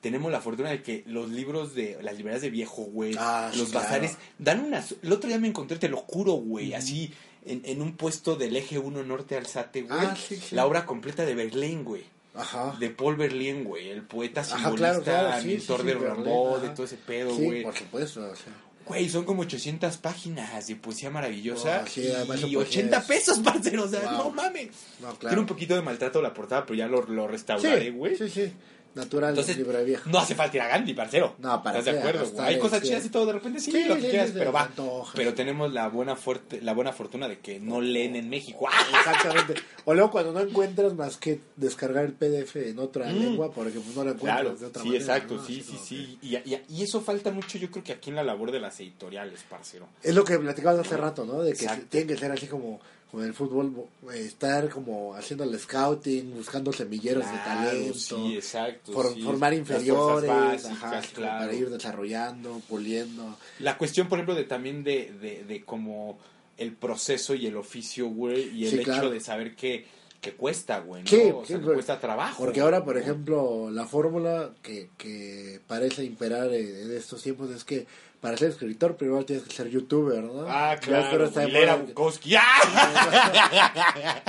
[0.00, 3.70] tenemos la fortuna de que los libros de las librerías de viejo, güey, Ah, los
[3.70, 3.84] claro.
[3.86, 4.94] bazares, dan unas...
[5.02, 7.12] El otro día me encontré, te lo juro, güey, así,
[7.44, 10.54] en, en un puesto del eje 1 norte Alzate, güey, Ah, sí, sí.
[10.54, 12.04] la obra completa de Verlaine, güey.
[12.32, 12.76] Ajá.
[12.78, 16.24] De Paul Verlaine, güey, el poeta Ajá, simbolista, claro, claro, sí, de Verlaine,
[16.60, 16.74] de ajá.
[16.74, 17.62] todo ese pedo, Sí, güey.
[17.64, 18.20] por supuesto.
[18.30, 18.52] o sea.
[18.90, 23.04] Güey, son como 800 páginas de poesía maravillosa Oh, sí, y su poesía 80 es-
[23.04, 24.12] pesos, parcero, o sea, Wow.
[24.24, 24.68] no mames.
[25.00, 25.18] No, claro.
[25.20, 28.16] Tiene un poquito de maltrato la portada, pero ya lo, lo restauraré, Sí, güey.
[28.16, 28.52] sí, sí.
[28.94, 30.10] Natural, Entonces, libro de viejo.
[30.10, 31.34] no hace falta ir a Gandhi, parcero.
[31.38, 32.42] No, para ¿Estás de acuerdo?
[32.42, 34.50] Hay cosas chidas y todo, de repente sí, Sí, lo que sí, quieras, sí, pero
[34.52, 34.62] va.
[34.62, 38.68] antoja, Pero tenemos la buena, fuerte, la buena fortuna de que no leen en México.
[38.98, 39.54] Exactamente.
[39.84, 43.18] O luego cuando no encuentras más que descargar el PDF en otra Mm.
[43.18, 45.04] lengua, porque pues no lo encuentras Claro, de otra sí, manera.
[45.04, 45.46] exacto, ¿no?
[45.46, 46.18] sí, Así sí, sí.
[46.22, 48.78] Y, y- y eso falta mucho, yo creo que aquí en la labor de las
[48.80, 49.86] editoriales, parcero.
[50.02, 51.42] Es lo que platicabas hace rato, ¿no?
[51.42, 51.86] De que Exacto.
[51.90, 53.74] tiene que ser así como, como en el fútbol,
[54.14, 57.94] estar como haciendo el scouting, buscando semilleros de talento.
[57.98, 58.92] Sí, exacto.
[58.92, 59.22] for- sí.
[59.22, 61.40] formar inferiores, ajá, claro.
[61.46, 63.36] para ir desarrollando, puliendo.
[63.58, 66.18] La cuestión, por ejemplo, de también de, de, de como
[66.56, 69.10] el proceso y el oficio, güey, y el Sí, hecho claro.
[69.10, 69.86] de saber que,
[70.20, 71.08] que cuesta, güey, ¿no?
[71.08, 72.44] Sí, o sí, sea, que pero- cuesta trabajo.
[72.44, 77.86] Porque ahora, por ejemplo, la fórmula que, que parece imperar en estos tiempos es que
[78.20, 80.44] para ser escritor primero tienes que ser youtuber, ¿no?
[80.46, 81.30] Ah, claro.
[81.48, 82.34] Hilera Bukowski.
[82.36, 84.22] ¡Ah!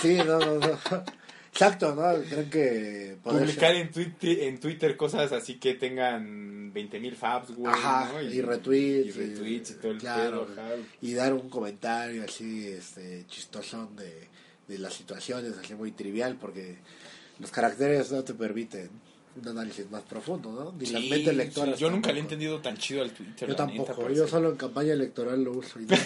[0.00, 0.78] Sí, no, no, no.
[1.52, 2.22] Exacto, ¿no?
[2.24, 3.16] Creen que...
[3.22, 7.72] Publicar en Twitter, en Twitter cosas así que tengan 20.000 faps, güey.
[7.72, 8.22] Ajá, ¿no?
[8.22, 9.06] y, retweets.
[9.06, 10.78] Y retweets y todo el claro, pedo.
[11.00, 14.28] Y dar un comentario así, este, chistosón de,
[14.68, 16.76] de las situaciones, así muy trivial, porque
[17.38, 18.90] los caracteres no te permiten
[19.36, 20.70] un análisis más profundo, ¿no?
[20.78, 21.74] Ni las Sí, mentes lectoras.
[21.74, 23.48] sí, Yo nunca le he entendido tan chido al Twitter.
[23.48, 25.80] Yo tampoco, yo solo en campaña electoral lo uso.
[25.80, 25.96] Y no.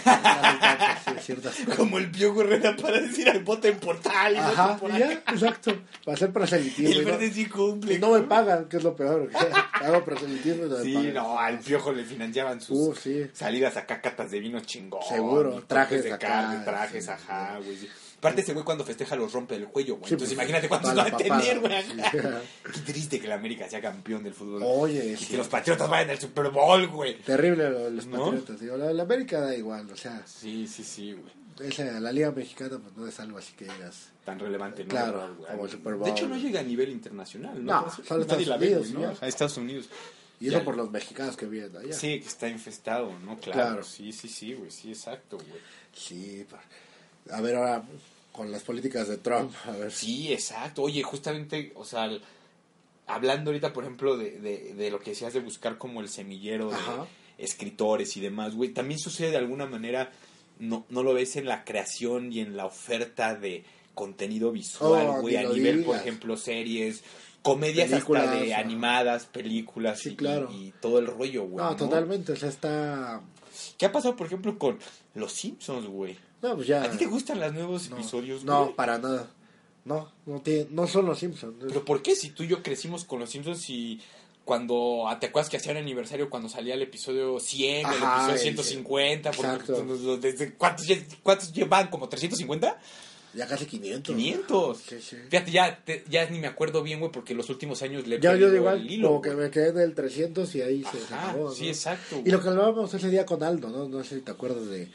[1.77, 5.77] Como el Pío Herrera para decir al voten por tal y Ajá, ya, exacto.
[6.05, 6.88] Para hacer proselitismo.
[6.90, 7.94] El y no- verde sí cumple.
[7.94, 9.31] Y no me pagan, que es lo peor.
[9.75, 11.14] Hago proselitismo y no me Sí, pagan.
[11.14, 13.27] no, al piojo le financiaban sus Uh, sí.
[13.35, 15.03] salidas acá, catas de vino chingón.
[15.07, 17.77] Seguro, trajes de acá, carne, trajes, ajá, güey.
[18.18, 20.09] Aparte ese güey cuando festeja los rompe el cuello, güey.
[20.09, 21.72] Sí, Entonces pues, imagínate cuántos va la a tener, güey.
[22.74, 24.61] Qué triste, que el América sea campeón del fútbol.
[24.64, 25.26] Oye, y sí.
[25.26, 27.18] que los Patriotas vayan al Super Bowl, güey.
[27.20, 28.24] Terrible lo de los ¿No?
[28.24, 28.59] patriotas.
[28.61, 31.68] Digo, la, la América da igual, o sea, Sí, sí, sí, güey.
[31.70, 34.09] esa, la Liga Mexicana pues no es algo así que digas.
[34.24, 34.90] Tan relevante, ¿no?
[34.90, 36.04] Claro, como el Super Bowl.
[36.04, 37.83] De hecho, no llega a nivel internacional, ¿no?
[37.83, 39.16] No, solo nadie Estados la Unidos, ¿no?
[39.20, 39.88] A Estados Unidos.
[40.40, 40.64] Y eso Ya.
[40.64, 41.92] por los mexicanos que vienen allá.
[41.92, 43.37] Sí, que está infestado, ¿no?
[43.38, 43.52] Claro.
[43.61, 43.83] Claro.
[43.85, 44.70] Sí, sí, sí, güey.
[44.72, 45.61] Sí, exacto, güey.
[45.92, 46.61] Sí, pa-
[47.31, 47.83] a ver ahora
[48.33, 49.91] con las políticas de Trump, a ver.
[49.93, 50.83] Sí, exacto.
[50.83, 52.09] Oye, justamente, o sea,
[53.07, 56.71] hablando ahorita, por ejemplo, de, de, de lo que decías de buscar como el semillero
[56.71, 56.77] de
[57.38, 60.12] escritores y demás, güey, también sucede de alguna manera,
[60.59, 63.64] no, no lo ves en la creación y en la oferta de
[63.95, 67.03] contenido visual, Oh, güey, a nivel, por ejemplo, series,
[67.43, 70.49] comedias Películas, hasta de animadas, películas Sí, y, claro.
[70.53, 71.64] y todo el rollo, güey.
[71.64, 73.21] No, totalmente, o sea, está...
[73.77, 74.79] ¿Qué ha pasado, por ejemplo, con
[75.14, 76.17] Los Simpsons, güey?
[76.42, 76.83] No, pues ya...
[76.85, 78.77] ¿A ti te gustan los nuevos no, episodios, No, güey?
[78.77, 79.29] para nada.
[79.85, 81.57] No, no, tiene, no son los Simpsons.
[81.66, 84.01] Pero ¿por qué si tú y yo crecimos con los Simpsons y
[84.44, 88.14] cuando ah, te acuerdas que hacían aniversario cuando salía el episodio 100 o el Ajá,
[88.16, 89.31] episodio el- 150?
[89.33, 89.85] Porque, exacto.
[89.87, 90.87] pues, los- desde- ¿cuántos,
[91.22, 91.88] ¿Cuántos llevan?
[91.88, 92.79] ¿Como 350?
[93.35, 94.14] Ya casi 500.
[94.16, 94.79] 500.
[94.79, 95.16] Sí, sí.
[95.29, 98.35] Fíjate, ya, te- ya ni me acuerdo bien, güey, porque los últimos años le Ya
[98.37, 99.09] yo igual, el hilo.
[99.09, 101.51] como que me quedé en el 300 y ahí se, se Ajá, acabó.
[101.53, 102.20] sí, exacto.
[102.24, 103.87] Y lo que hablábamos ese día con Aldo, ¿no?
[103.88, 104.88] No sé si te acuerdas de,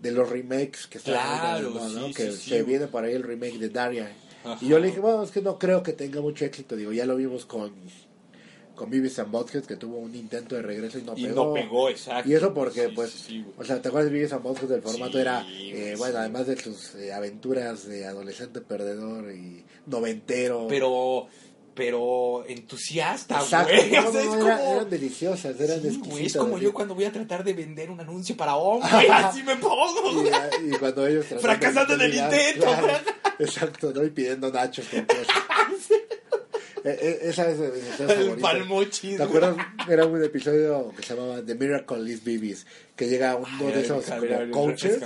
[0.00, 2.08] de los remakes que están Claro, ¿no?
[2.08, 4.12] sí, Que sí, se viene por ahí el remake de Daria.
[4.44, 4.58] Ajá.
[4.64, 6.76] Y yo le dije, bueno, es que no creo que tenga mucho éxito.
[6.76, 7.72] Digo, ya lo vimos con,
[8.76, 11.46] con Beavis and Butthead, que tuvo un intento de regreso y no Y pegó.
[11.46, 12.30] no pegó, exacto.
[12.30, 14.70] Y eso porque, pues, o sea, ¿te acuerdas de Beavis and Butthead?
[14.72, 20.66] El formato era, eh, bueno, además de sus eh, aventuras de adolescente perdedor y noventero.
[20.68, 21.26] Pero,
[21.78, 23.90] pero entusiasta, güey.
[23.92, 24.72] no, O sea, no, es era- como...
[24.74, 28.36] eran deliciosas, eran Sí, es como yo cuando voy a tratar de vender un anuncio
[28.36, 30.24] para hombre, así me pongo.
[30.60, 32.62] Y, y cuando ellos Fracasando en el intento.
[32.66, 32.88] claro,
[33.38, 34.02] exacto, ¿no?
[34.02, 35.30] Y pidiendo nachos con queso.
[36.84, 39.16] Eh, eh, Esa es de mis El palmochis.
[39.16, 39.56] ¿Te acuerdas?
[39.88, 44.04] Era un episodio que se llamaba The Miracle is Babies, que llega uno de esos
[44.04, 45.00] como coaches,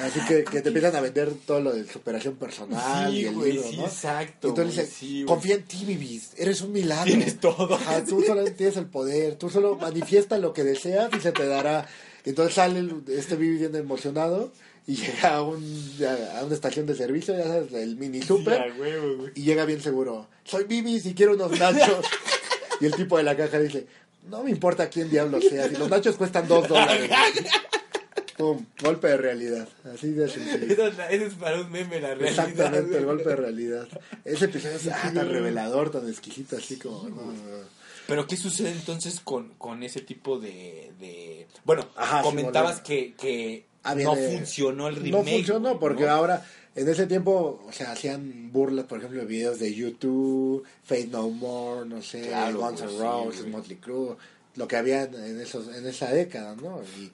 [0.00, 3.34] así que, que te empiezan a vender todo lo de superación personal Sí, y el
[3.34, 3.84] güey, libro, sí, ¿no?
[3.86, 7.04] exacto, entonces güey, sí, confía en ti, Bibis, eres un milagro.
[7.06, 7.74] Tienes todo.
[7.74, 11.46] Ajá, tú solo tienes el poder, tú solo manifiesta lo que deseas y se te
[11.46, 11.86] dará.
[12.24, 14.52] Entonces sale este Bibis bien emocionado
[14.88, 15.62] y llega a, un,
[16.34, 18.72] a una estación de servicio, ya sabes, el mini super,
[19.34, 20.28] y llega bien seguro.
[20.44, 22.06] Soy Bibis y quiero unos nachos.
[22.80, 23.86] y el tipo de la caja dice,
[24.28, 27.10] no me importa quién diablo sea, si los nachos cuestan dos dólares.
[28.38, 29.68] Pum, golpe de realidad.
[29.92, 30.72] Así de sencillo.
[30.72, 32.48] Eso, eso es para un meme, la realidad.
[32.48, 33.88] Exactamente, el golpe de realidad.
[34.24, 37.08] Ese episodio es ah, tan revelador, tan exquisito, así como...
[37.08, 37.78] no, no, no.
[38.06, 40.92] Pero ¿qué sucede entonces con, con ese tipo de...
[41.00, 41.46] de...
[41.64, 45.12] Bueno, Ajá, comentabas que Ah, no funcionó el remake.
[45.12, 46.10] No funcionó porque ¿no?
[46.10, 51.08] ahora, en ese tiempo, o sea, hacían burlas, por ejemplo, de videos de YouTube, Fate
[51.08, 53.46] No More, no sé, Claro, Guns N' Roses.
[53.46, 54.16] Motley Crue,
[54.56, 56.82] lo que había en, esos, en esa década, ¿no?
[56.98, 57.10] Y,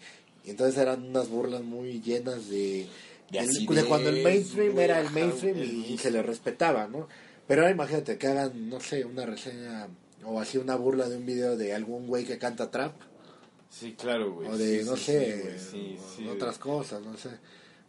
[0.46, 2.87] y entonces eran unas burlas muy llenas de...
[3.30, 5.98] De cuando el mainstream era el mainstream y, mainstream.
[5.98, 7.08] se le respetaba, ¿no?
[7.48, 9.88] Pero ahora imagínate que hagan, no sé, una reseña
[10.24, 12.94] o así una burla de un video de algún güey que canta trap
[13.74, 14.48] Sí, claro, güey.
[14.48, 17.30] o de, sí, no sí, sé, sí, güey, otras cosas, no sé.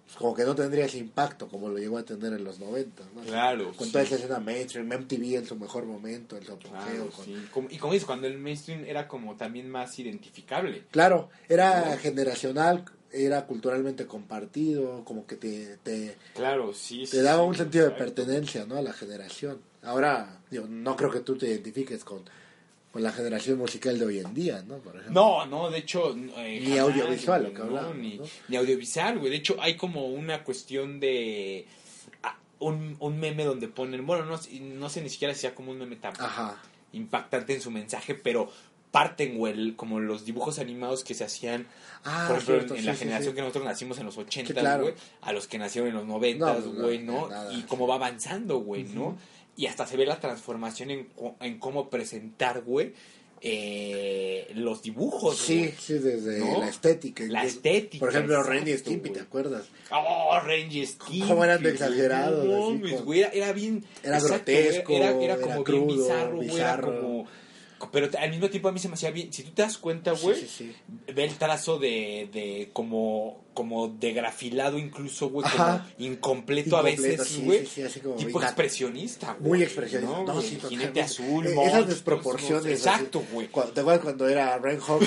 [0.05, 3.03] Pues como que no tendría ese impacto como lo llegó a tener en los 90,
[3.13, 3.21] ¿no?
[3.21, 3.91] Claro, Con sí.
[3.91, 7.09] toda esa escena mainstream, MTV en su mejor momento, en su apogeo.
[7.09, 7.09] Claro,
[7.51, 10.83] con- y como dices, cuando el mainstream era como también más identificable.
[10.91, 11.97] Claro, era ¿No?
[11.97, 17.01] generacional, era culturalmente compartido, como que te, te, Claro, sí.
[17.01, 18.75] te sí, daba sí, un sentido de pertenencia, ¿no?
[18.77, 19.59] A la generación.
[19.83, 22.23] Ahora, digo, no creo que tú te identifiques con,
[22.95, 24.77] con la generación musical de hoy en día, ¿no?
[24.77, 25.12] Por ejemplo.
[25.21, 26.15] No, no, de hecho...
[26.38, 28.23] eh, Ni jamás, audiovisual, lo que no, ni, ¿no?
[28.47, 29.31] ni audiovisual, güey.
[29.31, 31.67] De hecho, hay como una cuestión de...
[32.23, 35.71] ah, Un, un meme donde ponen, bueno, no, no sé ni siquiera si sea como
[35.71, 36.58] un meme tan Ajá.
[36.93, 38.49] impactante en su mensaje, pero
[38.91, 41.67] parten, güey, como los dibujos animados que se hacían,
[42.05, 43.36] Ah, por ejemplo, cierto, en, sí, la sí, generación sí.
[43.36, 44.84] que nosotros nacimos en los 80, Sí, claro.
[44.84, 47.27] güey, a los que nacieron en los 90, No, no, güey, no.
[47.51, 49.17] Y cómo va avanzando, güey, ¿no?
[49.57, 51.07] Y hasta se ve la transformación en,
[51.39, 52.93] en cómo presentar, güey,
[53.41, 55.73] eh, los dibujos, Sí, güey.
[55.79, 56.59] sí, desde ¿No?
[56.59, 57.23] la estética.
[57.27, 59.65] La Yo- estética, Por ejemplo, exacto, Ren y Stimpy, ¿te acuerdas?
[59.91, 61.27] Oh, Renji Stimpy.
[61.27, 63.83] ¿Cómo eran de exagerados, no güey, era, era bien.
[64.03, 66.55] Era exacto, grotesco, Era, era era como bien crudo, bizarro, güey.
[66.55, 67.27] Era como.
[67.91, 69.31] Pero al mismo tiempo a mí se me hacía bien.
[69.33, 70.73] Si tú te das cuenta, güey, Sí, sí,
[71.07, 71.11] sí.
[71.13, 77.39] ve el trazo de, de como, como de grafilado, incluso, güey, como incompleto, a veces,
[77.43, 77.65] güey.
[78.17, 79.49] tipo expresionista, güey.
[79.49, 80.17] Muy expresionista.
[80.17, 82.65] No, No, güey, sí, jinete azul, Eh, Esas desproporciones.
[82.79, 83.47] Exacto, güey.
[83.73, 85.03] ¿Te acuerdas cuando era Ren Hawk?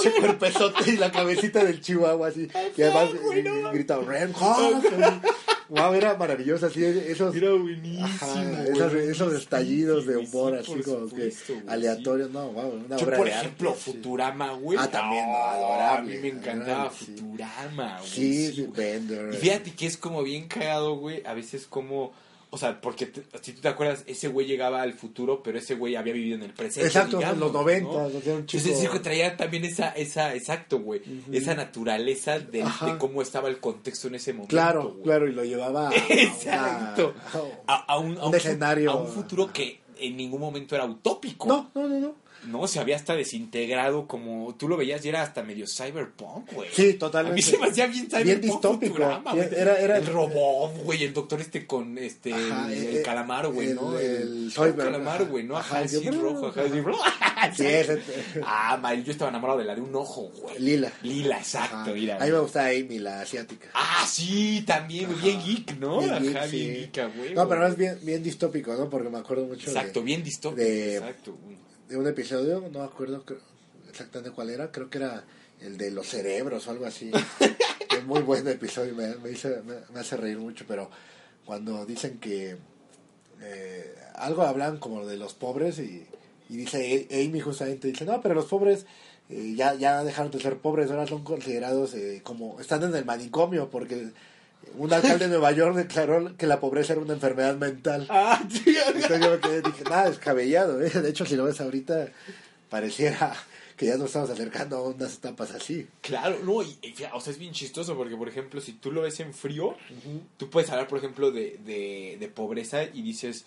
[0.00, 2.48] Che cuerpezote y la cabecita del chihuahua así.
[2.76, 3.10] Y además
[3.44, 4.84] no gritaba Ren Hawk.
[5.68, 8.04] Wow, era maravilloso, así, esos, Era buenísimo.
[8.04, 12.70] ajá, esos, esos buenísimo, estallidos de humor, sí, así como que supuesto, aleatorios, no, wow,
[12.86, 12.96] una.
[12.96, 13.80] Yo, obra por ejemplo, arte.
[13.80, 14.78] Futurama, güey.
[14.80, 17.16] Ah, también, no, adorable, A mí me encantaba sí.
[17.16, 18.10] Futurama, güey.
[18.10, 18.68] Sí, sí.
[18.74, 19.34] Bender.
[19.34, 21.22] Y fíjate que es como bien cagado, güey.
[21.26, 22.12] A veces como...
[22.54, 25.74] O sea, porque te- si tú te acuerdas, ese güey llegaba al futuro, pero ese
[25.74, 26.86] güey había vivido en el presente.
[26.86, 27.58] Exacto, digamos, en los ¿no?
[27.60, 28.58] 90, o sea, un chico...
[28.62, 31.00] Entonces dijo, traía también esa, esa, exacto, güey,
[31.32, 32.64] esa naturaleza de,
[32.98, 34.50] cómo estaba el contexto en ese momento.
[34.54, 35.02] Claro, güey.
[35.02, 37.14] claro, y lo llevaba a, Exacto.
[37.66, 38.90] A, a un, a Un fu- escenario.
[38.92, 41.48] A un futuro que en ningún momento era utópico.
[41.48, 42.14] No, no, no, no.
[42.46, 46.68] No, se había hasta desintegrado como tú lo veías y era hasta medio cyberpunk, güey.
[46.72, 47.42] Sí, A mí totalmente.
[47.42, 48.94] se me hacía bien cyberpunk Bien distópico.
[48.94, 49.48] Futurama, güey.
[49.56, 53.48] era- era- el robot, güey, el doctor este con este Ajá, el, eh, el calamar,
[53.48, 53.98] güey, el- ¿no?
[53.98, 55.56] el el Cyber- calamar, güey, ¿no?
[55.56, 57.02] ajá, Ajá, así rojo, ajá, rojo.
[57.56, 58.00] Sí, ese-
[58.44, 60.58] Ah, mal, yo estaba enamorado de la de un ojo, güey.
[60.58, 60.92] Lila.
[61.02, 61.92] Lila, exacto, Ajá.
[61.92, 62.16] mira.
[62.16, 63.68] A mí me gusta Amy, la asiática.
[63.74, 65.98] Ah, sí, también, güey, bien geek, ¿no?
[65.98, 66.90] Bien Ajá, geek, bien sí.
[66.92, 67.34] geek, huevo.
[67.34, 68.88] No, pero es bien, bien distópico, ¿no?
[68.88, 71.36] Porque me acuerdo mucho de- Exacto, bien distópico, de- exacto.
[71.44, 71.56] güey.
[71.88, 73.24] De, un episodio, no me acuerdo
[73.88, 75.24] exactamente cuál era, creo que era
[75.60, 77.10] el de los cerebros o algo así.
[77.96, 80.90] es muy buen episodio, me, me, hizo- me- me hace reír mucho, pero
[81.44, 82.56] cuando dicen que
[83.40, 86.06] eh, algo hablan como de los pobres y,
[86.48, 88.86] y dice Amy justamente, dice, no, pero los pobres
[89.30, 93.04] eh, ya, ya dejaron de ser pobres, ahora son considerados eh, como, están en el
[93.04, 94.10] manicomio porque
[94.76, 98.06] un alcalde de Nueva York declaró que la pobreza era una enfermedad mental.
[98.10, 100.90] Ah, sí, Entonces yo me quedé, dije, nada, descabellado, ¿eh?
[100.90, 102.08] De hecho, si lo ves ahorita,
[102.68, 103.34] pareciera
[103.76, 105.86] que ya nos estamos acercando a unas etapas así.
[106.00, 109.02] Claro, no, y, y o sea, es bien chistoso porque, por ejemplo, si tú lo
[109.02, 109.76] ves en frío,
[110.36, 113.44] tú puedes hablar, por ejemplo, de, de, de pobreza y dices,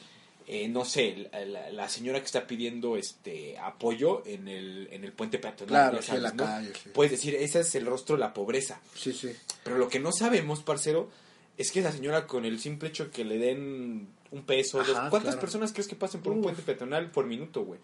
[0.47, 5.03] eh, no sé, la, la- la señora que está pidiendo este apoyo en el, en
[5.03, 5.67] el puente peatonal.
[5.91, 6.43] Claro, sí, la sabes, ¿no?
[6.45, 6.89] calle, sí.
[6.93, 8.79] Puedes decir, ese es el rostro de la pobreza.
[8.95, 9.31] Sí, sí.
[9.63, 11.09] Pero lo que no sabemos, parcero,
[11.57, 14.99] es que esa señora con el simple hecho que le den un peso, Ajá, dos-
[15.09, 15.39] ¿cuántas claro.
[15.41, 17.79] personas crees que pasen por un puente peatonal por minuto, güey?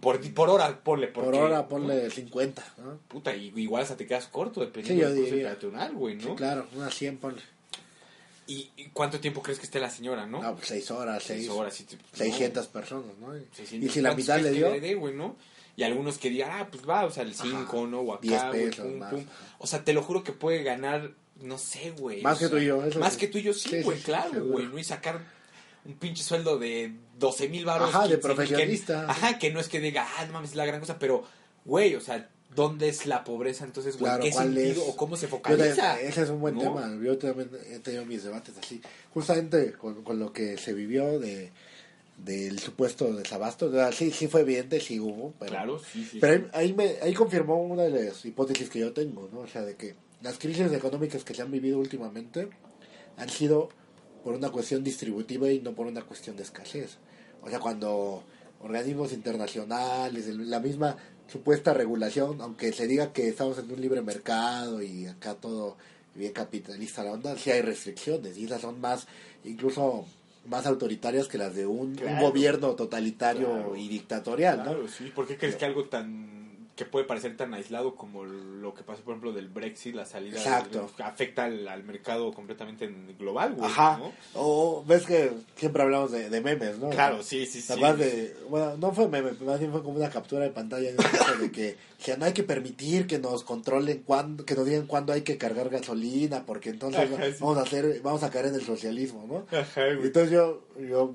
[0.00, 1.06] Por, por hora, ponle.
[1.06, 2.98] Por hora ponle 50, ¿no?
[3.06, 5.42] Puta, y igual hasta te quedas corto Sí, dependiendo del diría.
[5.50, 6.22] peatonal, güey, ¿no?
[6.30, 7.40] Sí, claro, unas 100 ponle.
[8.46, 10.42] ¿Y, cuánto tiempo crees que esté la señora, no?
[10.42, 11.98] No, pues 6 horas, 6, Seis horas, sí, no.
[12.16, 13.36] 600 personas, ¿no?
[13.36, 13.88] Y- 600.
[13.88, 15.36] Y si la ¿Cuántos mitad le crees que dio, le dé, güey, ¿no?
[15.76, 18.00] Y algunos que digan, ah, pues va, o sea, el 5, ¿no?
[18.00, 19.24] O 10 acá, güey, pesos pum, más, pum.
[19.58, 22.20] O sea, te lo juro que puede ganar, no sé, güey.
[22.20, 23.18] Más que sea, tú y yo, eso Más sí.
[23.20, 24.78] que tú y yo, sí, güey, sí, claro, güey, ¿no?
[24.78, 25.20] Y sacar
[25.84, 27.88] un pinche sueldo de 12 mil baros.
[27.94, 30.66] Ajá, de 15, que- ajá, que no es que diga, ah, no mames, es la
[30.66, 31.24] gran cosa, pero,
[31.64, 34.10] güey, o sea, ¿dónde es la pobreza entonces, güey?
[34.10, 34.88] Claro, ¿Qué ¿cuál sentido es?
[34.88, 36.00] o cómo se focaliza?
[36.00, 36.60] ese es un buen ¿no?
[36.62, 36.96] tema.
[37.02, 38.80] Yo también he tenido mis debates así.
[39.14, 41.50] Justamente con, con lo que se vivió de
[42.18, 43.66] del supuesto desabasto.
[43.66, 45.34] O sea, sí, sí fue evidente, sí hubo.
[45.38, 46.18] Pero, Claro, sí, sí.
[46.20, 49.40] pero ahí, ahí, me, ahí confirmó una de las hipótesis que yo tengo, ¿no?
[49.40, 52.48] O sea, de que las crisis económicas que se han vivido últimamente
[53.16, 53.70] han sido
[54.22, 56.98] por una cuestión distributiva y no por una cuestión de escasez.
[57.42, 58.22] O sea, cuando
[58.60, 60.96] organismos internacionales, la misma
[61.32, 65.78] supuesta regulación, aunque se diga que estamos en un libre mercado y acá todo
[66.14, 69.06] bien capitalista la onda, sí hay restricciones y esas son más,
[69.44, 70.04] incluso
[70.46, 73.76] más autoritarias que las de un, gobierno totalitario Claro.
[73.76, 74.64] y dictatorial, ¿no?
[74.64, 75.10] Claro, sí.
[75.14, 76.41] ¿Por qué crees que algo tan
[76.84, 80.38] que puede parecer tan aislado como lo que pasó, por ejemplo, del Brexit, la salida
[80.38, 80.90] Exacto.
[80.96, 83.70] del- afecta al, al mercado completamente en- global, güey?
[83.70, 83.98] Ajá.
[83.98, 84.12] ¿no?
[84.34, 86.90] O ves que siempre hablamos de, de memes, ¿no?
[86.90, 87.80] Claro, sí, sí, ¿Te sí.
[87.80, 91.04] de, bueno, no fue meme, más bien fue como una captura de pantalla de, un
[91.04, 94.86] tipo de que, que no hay que permitir que nos controlen cuándo, que nos digan
[94.86, 97.36] cuándo hay que cargar gasolina, porque entonces Ajá, sí.
[97.40, 99.56] vamos a hacer, vamos a caer en el socialismo, ¿no?
[99.58, 100.06] Ajá, Y güey.
[100.08, 101.12] entonces yo, yo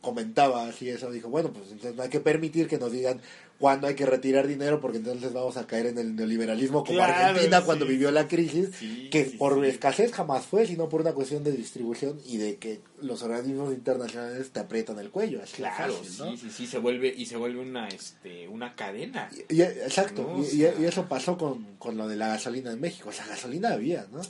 [0.00, 3.20] comentaba así eso, dijo, bueno, pues entonces no hay que permitir que nos digan
[3.60, 7.12] cuándo hay que retirar dinero, porque entonces vamos a caer en el neoliberalismo como Claro,
[7.12, 7.66] Argentina sí.
[7.66, 11.44] cuando vivió la crisis, Sí, que sí, por escasez jamás fue, sino por una cuestión
[11.44, 15.42] de distribución y de que los organismos internacionales te aprietan el cuello.
[15.42, 16.30] Así Claro, fácil, ¿no?
[16.32, 19.28] sí, sí, sí, se vuelve, y se vuelve una, este, una cadena.
[19.50, 23.10] Y- y- exacto, No, y eso pasó con, con lo de la gasolina en México.
[23.10, 24.20] O sea, gasolina había, ¿no?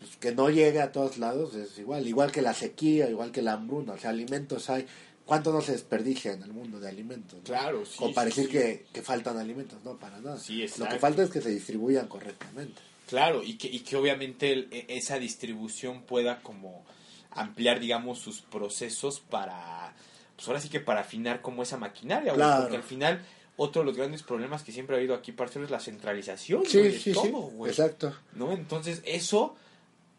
[0.00, 3.40] Pues que no llegue a todos lados es igual, igual que la sequía, igual que
[3.40, 4.84] la hambruna, o sea, alimentos hay.
[5.26, 7.38] ¿Cuánto no se desperdicia en el mundo de alimentos?
[7.38, 7.44] no?
[7.44, 7.96] Claro, sí.
[7.98, 8.50] Sí, decir sí.
[8.52, 10.38] Que, que faltan alimentos, no, para nada.
[10.38, 10.94] Sí, Lo exacto.
[10.94, 12.80] que falta es que se distribuyan correctamente.
[13.08, 16.84] Claro, y que, y que obviamente el- e- esa distribución pueda como
[17.30, 19.94] ampliar, digamos, sus procesos para,
[20.36, 22.62] pues ahora sí que para afinar como esa maquinaria, güey, Claro.
[22.62, 23.24] porque al final
[23.56, 26.78] otro de los grandes problemas que siempre ha habido aquí, parcero, es la centralización, Sí,
[26.78, 27.30] güey, de sí, sí.
[27.30, 28.14] todo, güey, Exacto.
[28.34, 28.52] ¿no?
[28.52, 29.54] Entonces eso,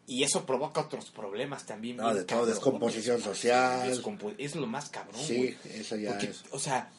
[0.07, 1.97] y eso provoca otros problemas también.
[1.97, 3.89] No, bien de todo, descomposición social.
[3.91, 6.43] Descompo- es lo más cabrón, Sí, eso ya Porque, es.
[6.51, 6.91] o sea,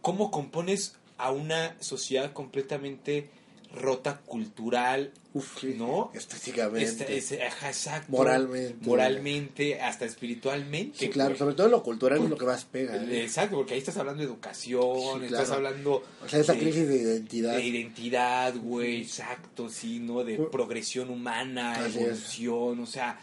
[0.00, 3.30] ¿cómo compones a una sociedad completamente
[3.74, 5.64] rota cultural, Uf.
[5.64, 6.10] ¿no?
[6.14, 6.82] Estéticamente.
[6.84, 8.12] Este- es- ajá, exacto.
[8.12, 8.76] Moralmente.
[8.86, 10.98] Moralmente, hasta espiritualmente.
[10.98, 11.38] Sí, claro, güey.
[11.38, 12.96] sobre todo lo cultural es lo que más pega.
[12.96, 13.22] ¿eh?
[13.22, 15.54] Exacto, porque ahí estás hablando de educación, Sí, estás claro.
[15.54, 17.56] hablando O sea, esa de- crisis de identidad.
[17.56, 20.22] de identidad, güey, exacto, sí, ¿no?
[20.24, 21.96] De Pu- progresión humana, Así es.
[21.96, 23.18] evolución, o sea,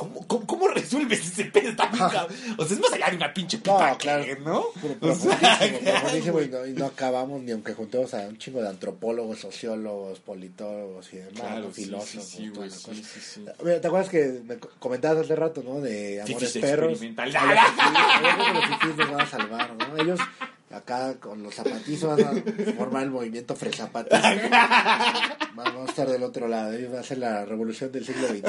[0.00, 1.76] ¿cómo, cómo, cómo resuelves ese pedo?
[1.76, 2.26] Cabrón.
[2.56, 4.24] O sea, es más allá de una pinche No, pipa, claro.
[4.24, 4.64] que, ¿no?
[4.80, 6.46] Puro O sea, profundísimo, profundísimo, güey.
[6.46, 11.12] y, no, y no acabamos ni aunque juntemos a un chingo de antropólogos, sociólogos, politólogos
[11.12, 11.72] y demás, Claro, ¿no?
[11.74, 12.24] sí, filósofos.
[12.24, 13.44] sí, sí.
[13.62, 15.80] Mira, ¿Te acuerdas que me co- comentabas hace rato, ¿no?
[15.80, 16.92] De Amores Perros.
[16.92, 17.36] experimental.
[17.36, 19.96] A los fifís, yo creo que los fifís nos van a salvar, ¿no?
[20.02, 20.20] Ellos
[20.70, 24.20] acá con los zapatizos van a formar el movimiento fresapatista.
[25.54, 28.42] Vamos a estar del otro lado, ellos van a ser la revolución del siglo XXI.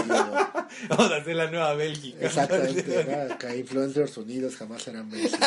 [0.90, 2.26] Vamos a hacer la nueva Bélgica.
[2.26, 3.34] Exactamente, ¿no?
[3.34, 5.36] Acá influencers unidos jamás serán Messi.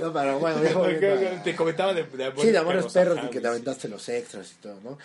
[0.00, 3.40] No, pero bueno, a- Te comentaba de, de Sí, de Amores Perros ajá, y que
[3.40, 4.96] te aventaste los extras y todo, ¿no?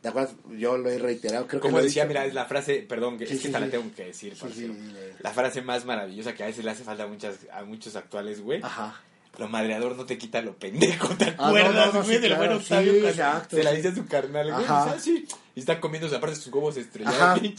[0.00, 0.34] ¿Te acuerdas?
[0.58, 2.08] Yo lo he reiterado, creo que Como decía, dicho.
[2.08, 3.72] mira, es la frase, perdón, que Sí, es que sí, esta la sí.
[3.72, 7.06] tengo que decir, le- La frase más maravillosa que a veces le hace falta a,
[7.06, 8.60] muchas, a muchos actuales, güey.
[8.62, 8.98] Ajá.
[9.38, 12.20] Lo madreador no te quita lo pendejo, ¿te Ah, no, acuerdas, no, no, sí, del
[12.34, 15.00] claro, buen sí, Octavio cuando exacto, se la dice a su carnal, güey.
[15.00, 17.54] Sí, y está comiéndose aparte sus huevos estrellados bien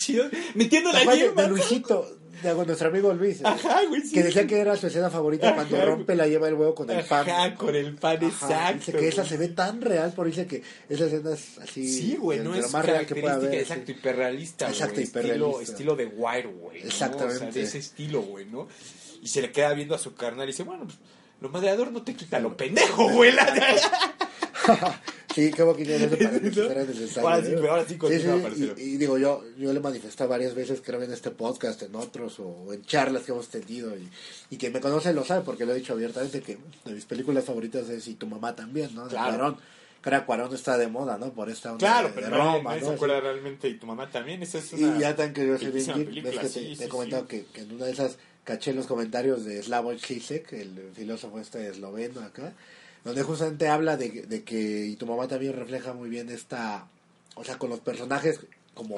[0.54, 1.42] metiendo ¿Te la acuerdas de- yema.
[1.42, 4.14] de Luisito, de bueno, nuestro amigo Luis, Ajá, güey, sí.
[4.14, 7.04] que decía que era su escena favorita cuando rompe la yema del huevo con el
[7.06, 7.30] pan.
[7.30, 8.26] Ajá, con el pan, Ajá,
[8.72, 8.78] exacto.
[8.78, 11.88] Dice que esa se ve tan real, por dice que esa escena es así.
[11.92, 13.54] Sí, güey, no es más real que haber.
[13.56, 15.62] exacto, hiperrealista, Exacto, güey, hiperrealista.
[15.64, 16.82] estilo de Wire, güey.
[16.84, 17.36] Exactamente.
[17.36, 18.68] O sea, de ese estilo, güey, ¿no?
[19.22, 20.98] Y se le queda viendo a su carnal y dice, bueno, pues,
[21.42, 23.32] lo madreador no te quita lo pendejo, güey.
[25.36, 26.72] sí, qué boquilla ese paréntesis ¿No?
[26.72, 27.30] era necesario.
[27.30, 28.74] Ahora sí, pero ahora sí continúa, sí, parcero.
[28.78, 32.40] y, y digo, yo, yo le manifestado varias veces, creo en este podcast, en otros,
[32.40, 34.10] o en charlas que hemos tenido, y,
[34.50, 37.46] y que me conoce lo sabe, porque lo he dicho abiertamente, que de mis películas
[37.46, 39.06] favoritas es Y tu mamá también, ¿no?
[39.06, 39.38] De Claro.
[39.38, 39.58] Cuarón.
[40.02, 41.34] Que ahora Cuarón está de moda, ¿no?
[41.34, 42.86] Por esta onda Claro, de, pero de no, Roma, nadie ¿no?
[42.86, 42.96] se Así.
[42.96, 44.98] acuerda realmente, y tu mamá también, esa es una...
[44.98, 47.24] Y ya tan que yo soy bien ves que sí, te, sí, te he comentado
[47.24, 47.28] sí.
[47.30, 51.68] que, que en una de esas caché los comentarios de Slavoj Zizek, el filósofo este
[51.68, 52.54] esloveno acá,
[53.04, 56.88] donde justamente habla de, de que, y tu mamá también refleja muy bien esta,
[57.36, 58.40] o sea, con los personajes
[58.74, 58.96] como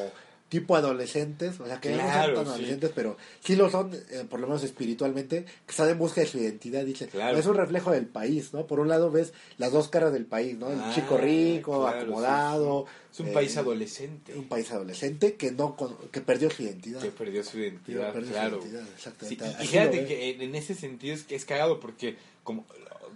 [0.49, 2.49] tipo adolescentes, o sea, que Claro, no son tan sí.
[2.51, 6.27] adolescentes, pero sí lo son, eh, por lo menos espiritualmente, que están en busca de
[6.27, 7.07] su identidad, dice.
[7.07, 7.37] Claro.
[7.37, 8.65] Es un reflejo del país, ¿no?
[8.65, 10.71] Por un lado ves las dos caras del país, ¿no?
[10.71, 12.85] El Ah, chico rico, claro, acomodado.
[13.11, 14.33] Es un eh, país adolescente.
[14.35, 17.01] Un país adolescente que no con- que perdió su identidad.
[17.01, 18.57] que perdió su identidad, Perdió su claro.
[18.59, 19.45] identidad, Sí, exactamente.
[19.63, 22.65] y- fíjate que en, ese sentido es que es cagado porque como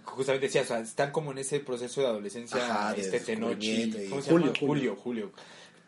[0.04, 4.10] justamente decías, o sea, están como en ese proceso de adolescencia Ajá, este Tenochi.
[4.28, 4.52] Julio.
[4.60, 5.32] Julio, Julio.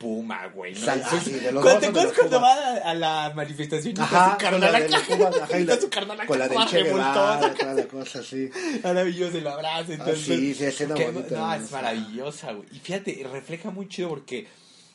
[0.05, 0.75] Puma, güey.
[0.75, 0.81] ¿no?
[0.81, 3.99] Sí, de los ¿cuándo- dos ¿Te son de acuerdas los cuando va a, la manifestación
[3.99, 5.01] Ajá, su carnal acá?
[5.81, 6.83] su carnal acá con la del Che.
[6.83, 8.51] Guevara, toda la cosa así.
[8.83, 9.93] Maravilloso el abrazo.
[9.93, 11.55] Entonces, Ah, sí, sí, escena que- bonita, No, ¿no?
[11.55, 12.69] es maravillosa, güey.
[12.73, 14.47] Y fíjate, refleja muy chido porque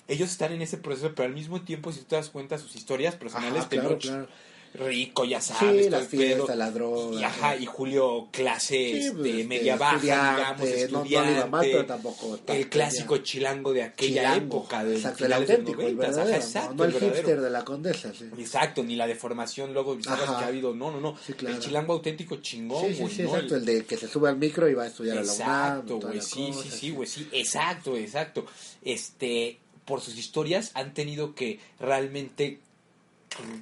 [0.08, 2.76] ellos están en ese proceso, pero al mismo tiempo, si tú te das cuenta, sus
[2.76, 4.28] historias personales, Ajá, claro, Tenoch, claro.
[4.74, 6.08] Rico, ya Sí, sabes, el pedo.
[6.08, 7.20] fiestas, la droga.
[7.20, 11.62] Y, ajá, y Julio, clase Sí, este, pues, este, media baja, digamos, estudiante, no- mal,
[11.66, 16.02] pero tampoco el clásico chilango de aquella Chilango, época, de exacto, el auténtico, el 90s,
[16.04, 18.26] ajá, verdadero, exacto, no, el, hipster de la condesa, sí.
[18.38, 20.74] Exacto, ni la deformación luego bizarra que ha habido.
[20.76, 21.18] No, no, no.
[21.26, 21.56] Sí, claro.
[21.56, 23.14] El chilango auténtico chingón, Sí, sí, güey.
[23.16, 23.30] sí, ¿no?
[23.30, 25.40] exacto, El- de que se sube al micro y va a estudiar a la UNAM.
[25.42, 28.46] Exacto, güey, la sí, sí, sí, güey, sí, exacto, exacto.
[28.84, 32.60] Este, por sus historias han tenido que realmente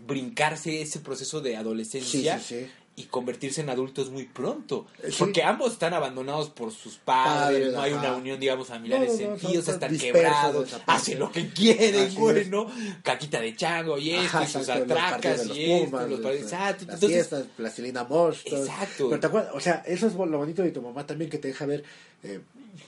[0.06, 2.71] brincarse ese proceso de adolescencia sí, sí.
[2.95, 4.88] y convertirse en adultos muy pronto.
[5.03, 5.12] Eh.
[5.19, 7.99] Porque ambos están abandonados por sus padres, Padres, no hay ajá.
[8.01, 11.49] una unión, digamos, familiar en No, no, no, sentido, son están quebrados, hacen lo que
[11.49, 12.49] quieren, Así güey, es.
[12.49, 12.67] ¿no?
[13.03, 16.43] Caquita de chango y esto, Ajá, y sus atracas los y esto, Pumas, los partidos-
[16.51, 16.86] exacto.
[16.86, 18.63] las Entonces, fiestas, plastilina mosh, todo.
[18.65, 19.10] Exacto.
[19.10, 21.49] Pero te acuerdas, o sea, eso es lo bonito de tu mamá también, que te
[21.49, 21.84] deja ver
[22.23, 22.39] eh,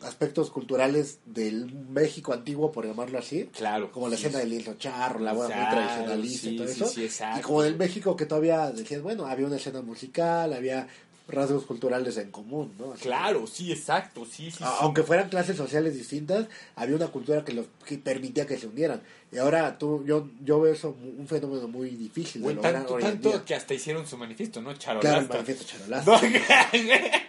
[0.02, 3.50] aspectos culturales del México antiguo, por llamarlo así.
[3.56, 3.92] claro.
[3.92, 7.02] Como la sí, escena del hilo charro, la boda muy tradicionalista y todo sí, eso.
[7.02, 7.40] exacto.
[7.40, 10.88] y como del México que todavía decías, bueno, había una escena musical, había
[11.28, 12.94] rasgos culturales en común, ¿no?
[12.94, 14.64] Así Claro, sí, exacto, sí, sí.
[14.82, 19.02] Aunque fueran clases sociales distintas, había una cultura que los que permitía que se unieran.
[19.32, 22.98] Y ahora tú, yo, yo veo eso un fenómeno muy difícil de Güey, lograr tanto,
[22.98, 24.74] tanto que hasta hicieron su manifiesto, ¿no?
[24.74, 25.34] Claro, el Charolasta.
[25.36, 26.12] manifiesto charolazo.
[26.12, 26.20] No,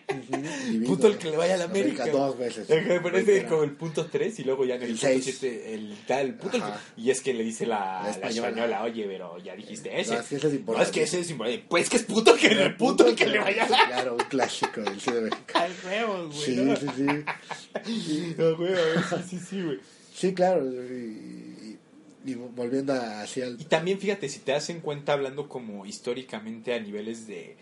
[0.87, 1.19] Puto el ¿no?
[1.19, 2.07] que le vaya a la América.
[2.07, 2.69] dos veces.
[2.69, 3.49] Me parece Reitera.
[3.49, 5.25] como el punto 3 y luego ya en el, El punto seis.
[5.25, 6.63] 7 el tal punto el-
[6.97, 8.49] y es que le dice la, La la española.
[8.49, 8.83] española.
[8.83, 10.15] oye, pero ya dijiste ese.
[10.15, 10.89] No, es que ese es No, importante.
[10.91, 11.65] es que ese es importante.
[11.69, 14.25] Pues que es puto que el puto el que le vaya a la Claro, un
[14.25, 15.65] clásico del cine mexicano.
[15.67, 16.47] Ay, huevos, güey.
[16.47, 16.77] Sí, ¿no?
[16.77, 18.35] sí, sí.
[18.39, 19.79] No, güey, sí, sí, sí, güey.
[20.15, 20.65] Sí, claro.
[20.67, 21.79] Y, y-
[22.27, 23.59] y volviendo a- hacia el...
[23.61, 27.57] Y también fíjate, si te das en cuenta hablando como históricamente a niveles de,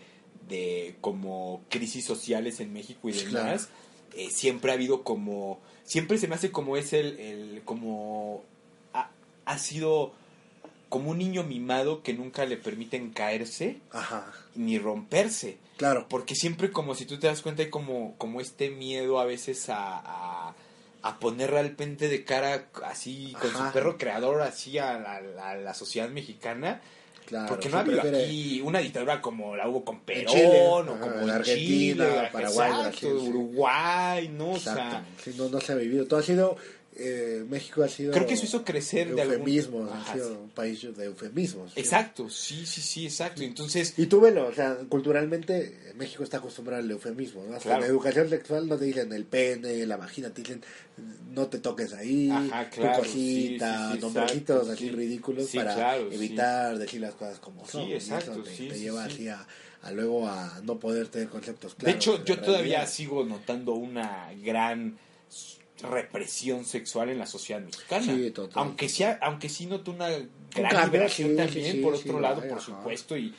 [0.49, 3.69] de como crisis sociales en México y demás,
[4.15, 8.43] eh, siempre ha habido como, siempre se me hace como es el, el como,
[8.93, 9.11] ha,
[9.45, 10.11] ha sido
[10.89, 14.33] como un niño mimado que nunca le permiten caerse Ajá.
[14.55, 15.59] ni romperse.
[15.77, 16.07] Claro.
[16.09, 19.69] Porque siempre como si tú te das cuenta hay como, como este miedo a veces
[19.69, 20.55] a, a,
[21.03, 23.67] a poner realmente de cara así con Ajá.
[23.67, 26.81] su perro creador así a la, a la sociedad mexicana.
[27.29, 27.47] Claro.
[27.47, 30.79] porque no ha habido prefiere- aquí una dictadura como la hubo con Perón Chile, o
[30.79, 33.29] ajá, como en en Argentina, Chile, Paraguay, exacto, Brasil.
[33.29, 34.45] Uruguay, ¿no?
[34.51, 34.81] O Exacto.
[34.91, 36.05] sea, Sí, no, no se ha vivido.
[36.05, 36.57] Todo ha sido.
[36.99, 38.11] Eh, México ha sido.
[38.13, 39.37] creo que eso hizo crecer de algún...
[39.39, 39.89] eufemismos.
[39.91, 40.37] Ha sido sí.
[40.43, 41.73] un país de eufemismos.
[41.73, 41.79] sí.
[41.79, 43.41] Exacto, sí, sí, sí, exacto.
[43.41, 47.55] Entonces, Y tú velo, o sea, culturalmente México está acostumbrado al eufemismo, ¿no?
[47.55, 47.77] Hasta Claro.
[47.77, 50.61] en la educación sexual no te dicen el pene, la vagina, te dicen
[51.31, 54.91] no te toques ahí, Ajá, tu claro, cosita, sí, sí, sí, nombrecitos exacto, así sí.
[54.91, 56.15] ridículos Sí, para claro, sí.
[56.15, 57.81] evitar decir las cosas como Sí, son.
[57.87, 59.13] y exacto, eso te, sí, te sí, lleva sí.
[59.13, 59.47] así a,
[59.83, 61.95] a luego a no poder tener conceptos de claros.
[61.95, 64.97] hecho, la yo todavía sigo notando una gran
[65.83, 68.03] represión sexual en la sociedad mexicana.
[68.05, 68.63] Sí, total.
[68.63, 70.09] Aunque sea, aunque sí noto una
[70.53, 72.61] gran liberación sí, también, sí, por otro lado, por ajá.
[72.61, 73.33] supuesto, y,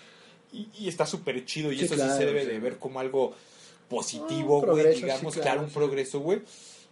[0.52, 3.34] y, y está súper chido, y eso sí se debe de ver como algo
[3.88, 6.42] positivo, Ah, güey, digamos, claro, claro, un progreso, güey.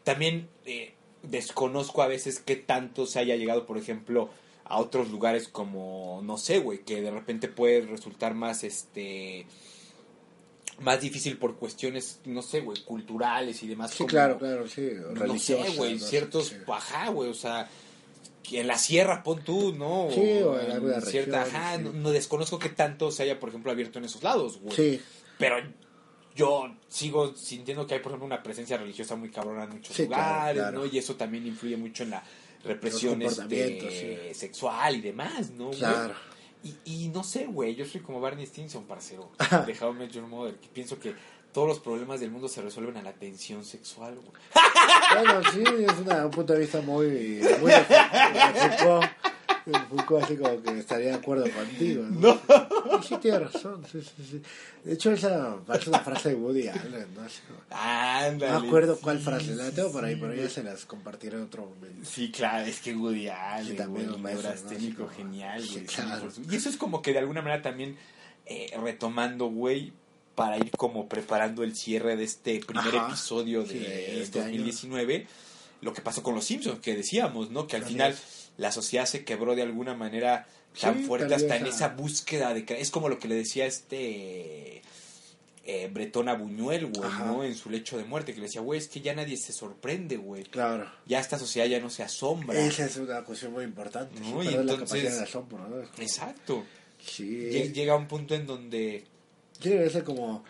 [0.03, 4.31] También eh, desconozco a veces qué tanto se haya llegado, por ejemplo,
[4.65, 9.47] a otros lugares como, no sé, güey, que de repente puede resultar más, este
[10.81, 13.91] más difícil por cuestiones, no sé, güey, culturales y demás.
[13.91, 16.57] Sí, como- claro, claro, sí, no sé, güey, ciertos, sí.
[16.67, 17.69] ajá, güey, o sea,
[18.51, 20.09] en la sierra pon tú, ¿no?
[20.11, 21.83] Sí, o en alguna cierta, región, ajá, sí.
[21.85, 24.75] no, no desconozco que tanto se haya, por ejemplo, abierto en esos lados, güey.
[24.75, 25.01] Sí,
[25.39, 25.57] Pero
[26.35, 30.07] yo sigo sintiendo que hay, por ejemplo, una presencia religiosa muy cabrona en muchos Sí,
[30.07, 30.79] claro, lugares, claro.
[30.79, 30.87] ¿no?
[30.87, 32.23] Y eso también influye mucho en la
[32.65, 35.67] represión este, sexual y demás, ¿no?
[35.67, 35.81] güey?
[36.65, 39.31] Y, y no sé, güey, yo soy como Barney Stinson, parcero,
[39.67, 41.15] de How I Met Your Mother, que pienso que
[41.53, 45.25] todos los problemas del mundo se resuelven a la tensión sexual, güey.
[45.25, 47.73] Bueno, sí, es una- un punto de vista muy, muy
[49.73, 50.25] Foucault.
[50.25, 52.05] Así como que estaría de acuerdo contigo.
[52.11, 52.41] ¿no?
[53.01, 53.85] Y sí, tiene razón.
[53.91, 54.43] Sí, sí, sí.
[54.85, 57.07] De hecho, esa parece una frase de Woody Allen.
[57.15, 57.23] ¿no?
[57.77, 58.53] Ándale.
[58.53, 59.55] no acuerdo sí, cuál frase.
[59.55, 62.09] La tengo por ahí, pero ya se las compartiré en otro momento.
[62.09, 64.97] Sí, claro, es que Woody Allen, también un maestro, ¿no?
[64.97, 65.85] como- genial, güey.
[65.87, 66.29] claro.
[66.51, 67.97] Y eso es como que de alguna manera también
[68.47, 69.93] eh, retomando, güey,
[70.35, 73.09] para ir como preparando el cierre de este primer Ajá.
[73.09, 75.27] episodio de este 2019,
[75.81, 77.67] lo que pasó con los Simpsons, que decíamos, ¿no?
[77.67, 78.17] Que al Así final.
[78.59, 80.47] La sociedad se quebró de alguna manera
[80.79, 82.67] tan Sí, fuerte hasta en esa- búsqueda de...
[82.79, 84.83] Es como lo que le decía este...
[85.71, 87.11] Eh, Bretón a Buñuel, güey.
[87.27, 87.45] ¿no?
[87.45, 90.17] En su lecho de muerte, que le decía, güey, es que ya nadie se sorprende,
[90.17, 90.45] güey.
[90.45, 90.91] Claro.
[91.05, 92.59] Ya esta sociedad ya no se asombra.
[92.59, 94.19] Esa es una cuestión muy importante.
[94.21, 95.69] No, y la entonces- capacidad de asombro.
[95.69, 95.81] ¿no?
[95.83, 96.65] Es como- Exacto.
[97.05, 97.51] Sí.
[97.53, 99.05] Lle- Llega un punto en donde
[99.61, 100.43] Sí, debe ser como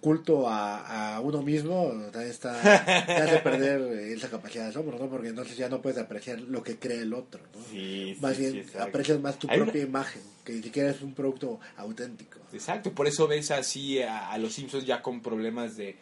[0.00, 2.60] culto a, a uno mismo, también está,
[3.06, 5.08] te hace perder eh, esa capacidad de asombro, ¿no?
[5.08, 7.64] Porque entonces ya no puedes apreciar lo que cree el otro, ¿no?
[7.70, 11.14] Sí, más sí, bien sí, aprecias más tu propia imagen, que ni siquiera es un
[11.14, 12.38] producto auténtico.
[12.52, 15.96] Exacto, por eso ves así a, a los Simpsons ya con problemas de,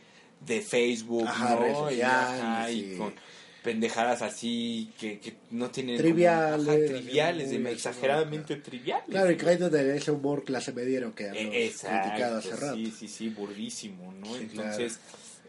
[0.47, 1.61] de Facebook, Ajá, ¿no?
[1.61, 2.97] redes Y, sociales, ajá, y sí.
[2.99, 3.15] con
[3.63, 5.97] pendejadas así que, que no tienen...
[5.97, 9.09] como- Triviales, ajá, triviales, de- exageradamente triviales.
[9.09, 12.77] Claro, y cae de ese humor clase mediero que hemos Eh, criticado hace rato.
[12.77, 14.27] sí, sí, sí, burdísimo, ¿no?
[14.35, 15.01] Sí, Entonces,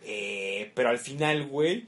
[0.06, 1.86] eh, pero al final, güey,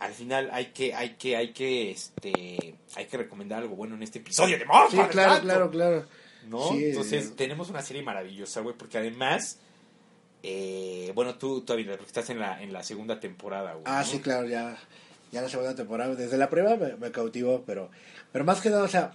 [0.00, 4.02] al final hay que, hay que, hay que, este, hay que recomendar algo bueno en
[4.02, 6.06] este episodio de Morph, Sí, claro, claro, claro.
[6.48, 6.70] ¿No?
[6.70, 7.32] Sí, Entonces, eh.
[7.36, 9.58] tenemos una serie maravillosa, güey, porque además,
[10.42, 13.84] eh, bueno, tú todavía, porque estás en la, en la segunda temporada, güey.
[13.86, 14.10] Ah, ¿no?
[14.10, 14.76] sí, claro, ya,
[15.32, 16.14] ya la segunda temporada.
[16.14, 17.90] Desde la primera me, me cautivó, pero,
[18.32, 19.12] pero más que nada, o sea,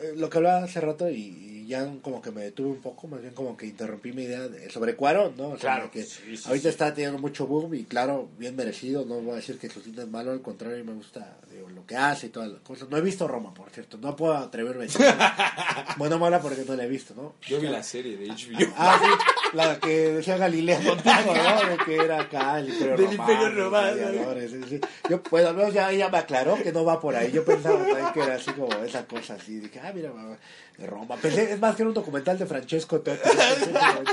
[0.00, 3.22] eh, lo que hablaba hace rato y ya como que me detuve un poco, más
[3.22, 5.48] bien como que interrumpí mi idea de- sobre Cuarón, ¿no?
[5.50, 6.68] O sea, Claro, que sí, sí, ahorita sí.
[6.68, 10.02] está teniendo mucho boom y claro, bien merecido, no voy a decir que su cine
[10.02, 12.88] es malo, al contrario, me gusta digo, lo que hace y todas las cosas.
[12.90, 15.00] No he visto Roma, por cierto, no puedo atreverme a decir.
[15.96, 17.34] bueno, mala porque no la he visto, ¿no?
[17.46, 18.72] Yo vi la serie de HBO.
[18.76, 21.70] Ah, sí, la que decía Galilea Montijo, ¿no?
[21.70, 23.32] De que era acá el Imperio Del Romano.
[23.42, 24.80] Imperio Romano, sí.
[25.08, 27.30] Yo, pues al menos ya ella me aclaró que no va por ahí.
[27.32, 29.58] Yo pensaba también que era así como esa cosa así.
[29.60, 30.36] Dije, ah, mira, mamá,
[30.80, 31.16] de Roma.
[31.16, 33.20] Pensé, es más que era un documental de Francesco Totti.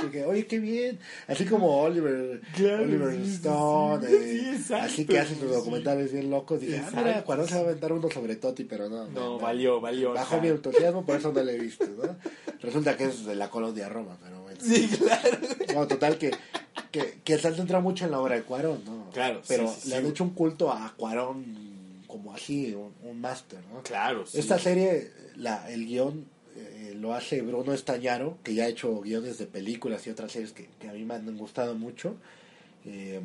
[0.05, 0.99] Dije, Oye, qué bien.
[1.27, 4.07] Así como Oliver, Claro, Oliver Stone.
[4.07, 4.13] sí.
[4.13, 6.59] eh, Sí, exacto, así que hacen sus sí, documentales bien locos.
[6.61, 9.05] Dije, ah, mira, Exacto, cuando se va a aventar uno sobre Totti, pero no.
[9.07, 10.17] No, valió, valió.
[10.17, 10.39] Ajá.
[10.41, 12.15] mi entusiasmo, por eso no lo he visto, ¿no?
[12.61, 14.59] Resulta que es de la colonia Roma, pero bueno.
[14.61, 15.37] Sí, claro.
[15.67, 16.31] Bueno, total que,
[16.91, 19.09] que, que se han centrado mucho en la obra de Cuarón, ¿no?
[19.13, 20.01] Claro, Pero sí, sí, le sí.
[20.01, 21.67] han hecho un culto a Cuarón
[22.07, 23.81] como así, un, un máster, ¿no?
[23.83, 24.23] Claro.
[24.33, 26.25] Esta serie, la, el guion
[26.99, 30.67] lo hace Bruno Estañaro, que ya ha hecho guiones de películas y otras series que,
[30.79, 32.15] que a mí me han gustado mucho.
[32.85, 33.21] Eh,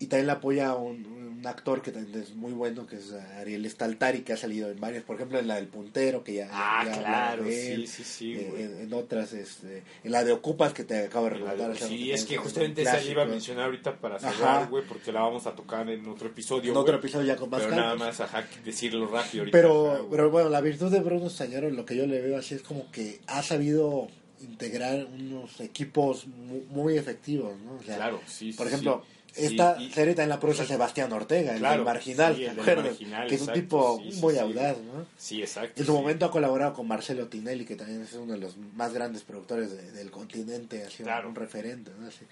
[0.00, 3.68] y también la apoya un, un actor que también es muy bueno, que es Ariel
[3.70, 6.48] Staltari, que ha salido en varias, por ejemplo, en la del puntero, que ya...
[6.50, 8.62] Ah, ya claro, él, sí, sí, sí, eh, güey.
[8.64, 11.70] en, en otras, este, en la de Ocupas, que te acabo de recordar.
[11.70, 15.20] esa Sí, es que justamente esa iba a mencionar ahorita para cerrar, güey, porque la
[15.20, 16.72] vamos a tocar en otro episodio.
[16.72, 19.56] En otro episodio ya con más Pero nada más, ajá, decirlo rápido ahorita.
[19.56, 22.54] Pero, ajá, pero bueno, la virtud de Bruno Stañaro, lo que yo le veo así
[22.54, 24.08] es como que ha sabido
[24.40, 27.74] integrar unos equipos mu- muy, efectivos, ¿no?
[27.76, 29.19] O sea, Claro, sí, Por sí, ejemplo, sí.
[29.36, 32.50] Esta Sí, y- serie también la produce Sebastián Ortega, el del Marginal, sí, ¿te el
[32.56, 32.86] del acuerdas?
[32.86, 35.06] Marginal, que es un tipo sí, muy audaz, ¿no?
[35.18, 35.80] Sí, exacto.
[35.80, 38.92] En su momento ha colaborado con Marcelo Tinelli, que también es uno de los más
[38.92, 41.28] grandes productores de- del continente, ha sido Claro.
[41.28, 42.06] un referente, ¿no?
[42.08, 42.24] Así.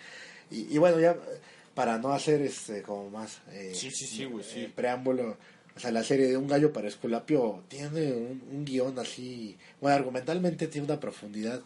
[0.50, 1.16] Y, y bueno, ya
[1.74, 5.36] para no hacer este como más eh, Sí, sí, sí, güey, eh, preámbulo,
[5.76, 9.96] o sea, la serie de Un gallo para Esculapio tiene un, un guion así, bueno,
[9.96, 11.60] argumentalmente tiene una profundidad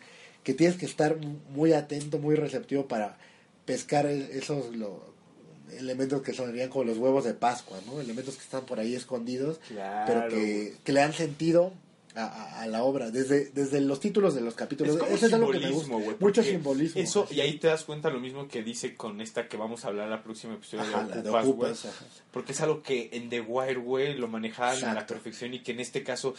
[0.45, 1.17] que tienes que estar
[1.55, 3.17] muy atento, muy receptivo para
[3.65, 5.12] pescar e- esos lo-
[5.79, 8.01] elementos que sonarían como los huevos de Pascua, ¿no?
[8.01, 11.73] Elementos que están por ahí escondidos Claro, pero que, que le dan sentido
[12.15, 14.95] a, a- a la obra, desde, desde los títulos de los capítulos.
[14.97, 15.97] Es como Eso es algo que me gusta.
[16.21, 17.01] Mucho simbolismo.
[17.01, 17.37] Eso, así.
[17.37, 20.09] y ahí te das cuenta lo mismo que dice con esta que vamos a hablar
[20.11, 21.51] la próxima episodio Ajá, de la de Ocupas, güey.
[21.73, 22.05] Ocupas, ajá.
[22.31, 25.73] Porque es algo que en The Wire, güey, lo manejaban a la perfección y que
[25.73, 26.35] en este caso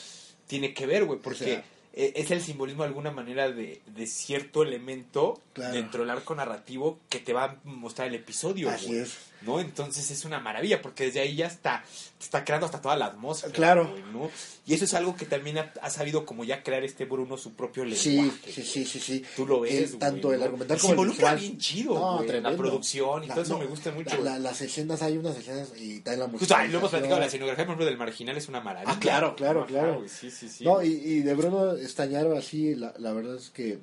[0.46, 1.64] tiene que ver, güey, porque O sea,
[1.94, 5.74] es el simbolismo de alguna manera de, de cierto elemento Claro.
[5.76, 9.00] dentro del arco narrativo que te va a mostrar el episodio, Así güey.
[9.00, 9.18] es.
[9.46, 9.60] ¿No?
[9.60, 11.84] Entonces es una maravilla porque desde ahí ya está,
[12.20, 13.54] está creando hasta toda la atmósfera.
[13.54, 13.90] Claro.
[13.90, 14.30] güey, ¿no?
[14.66, 17.54] Y eso es algo que también ha, ha sabido como ya crear este Bruno su
[17.54, 18.52] propio lenguaje.
[18.52, 19.24] sí, sí, sí, sí.
[19.36, 22.42] Tú lo ves, El- güey, tanto el argumental como se involucra bien chido, No, güey,
[22.42, 24.16] la producción y La- todo eso no, me gusta mucho.
[24.18, 27.20] la- la- las escenas, hay unas escenas y también la Justo, ahí lo hemos platicado,
[27.20, 28.94] la escenografía, por ejemplo, del marginal es una maravilla.
[28.96, 30.04] Ah, claro, claro, claro.
[30.08, 30.64] sí, sí, sí.
[30.64, 33.80] No, y, y de Bruno Estañaro así, la, la verdad es que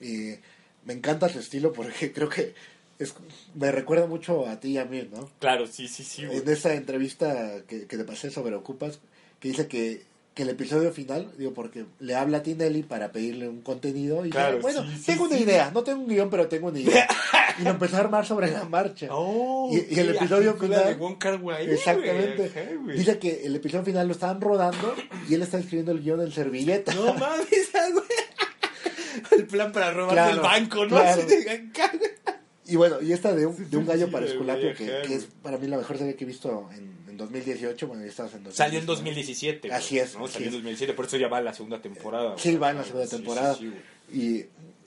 [0.00, 0.40] eh,
[0.84, 2.54] me encanta su estilo porque creo que
[2.98, 3.14] es,
[3.54, 5.28] me recuerda mucho a ti y a mí, ¿no?
[5.38, 6.38] Claro, sí, sí, sí, güey.
[6.38, 8.98] en esa entrevista que, que te pasé sobre Ocupas,
[9.40, 10.02] que dice que,
[10.34, 14.30] que el episodio final, digo, porque le habla a Tinelli para pedirle un contenido y
[14.30, 15.42] Claro, dice, bueno, sí, sí, tengo una sí.
[15.44, 17.08] idea, no tengo un guion, pero tengo una idea.
[17.58, 19.08] y lo empezó a armar sobre la marcha.
[19.10, 22.76] Oh, Y- y el episodio final- de Exactamente.
[22.82, 22.98] güey.
[22.98, 24.94] Dice que el episodio final lo estaban rodando
[25.28, 26.94] y él está escribiendo el guion en servilleta.
[26.94, 27.48] No mames,
[27.92, 28.04] güey.
[29.32, 30.88] El plan para robar Claro, el banco, ¿no?
[30.88, 31.22] claro.
[31.22, 32.10] Así de acá, güey.
[32.68, 35.26] Y bueno, y esta de un, de un gallo sí, para Esculapio, que, que es
[35.42, 37.86] para mí la mejor serie que he visto en, en 2018.
[37.88, 38.56] Bueno, ya estabas en 2019.
[38.56, 39.68] Salió en 2017.
[39.68, 40.24] güey, Así es, ¿no?
[40.26, 40.58] así Salió en es.
[40.58, 42.34] 2017, por eso ya va a la segunda temporada.
[42.36, 43.54] Sí, va en la segunda Sí, sí, temporada.
[43.54, 43.72] sí.
[44.12, 44.44] Y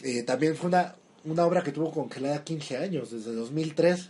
[0.07, 4.09] eh, también fue una, una obra que tuvo congelada 15 años, desde 2003.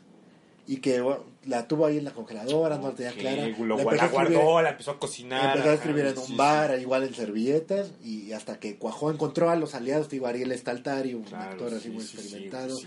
[0.67, 3.47] Y que bueno, la tuvo ahí en la congeladora, no la tenía clara.
[3.47, 5.45] lo- La la, a escribir- guardó, la empezó a cocinar.
[5.45, 6.35] Empezó a ajá, escribir en sí, un sí.
[6.35, 11.13] bar, igual en servilletas, y hasta que cuajó, encontró a los aliados, digo, Ariel Staltari,
[11.15, 12.77] un Claro, actor así sí, muy sí, sí, experimentado.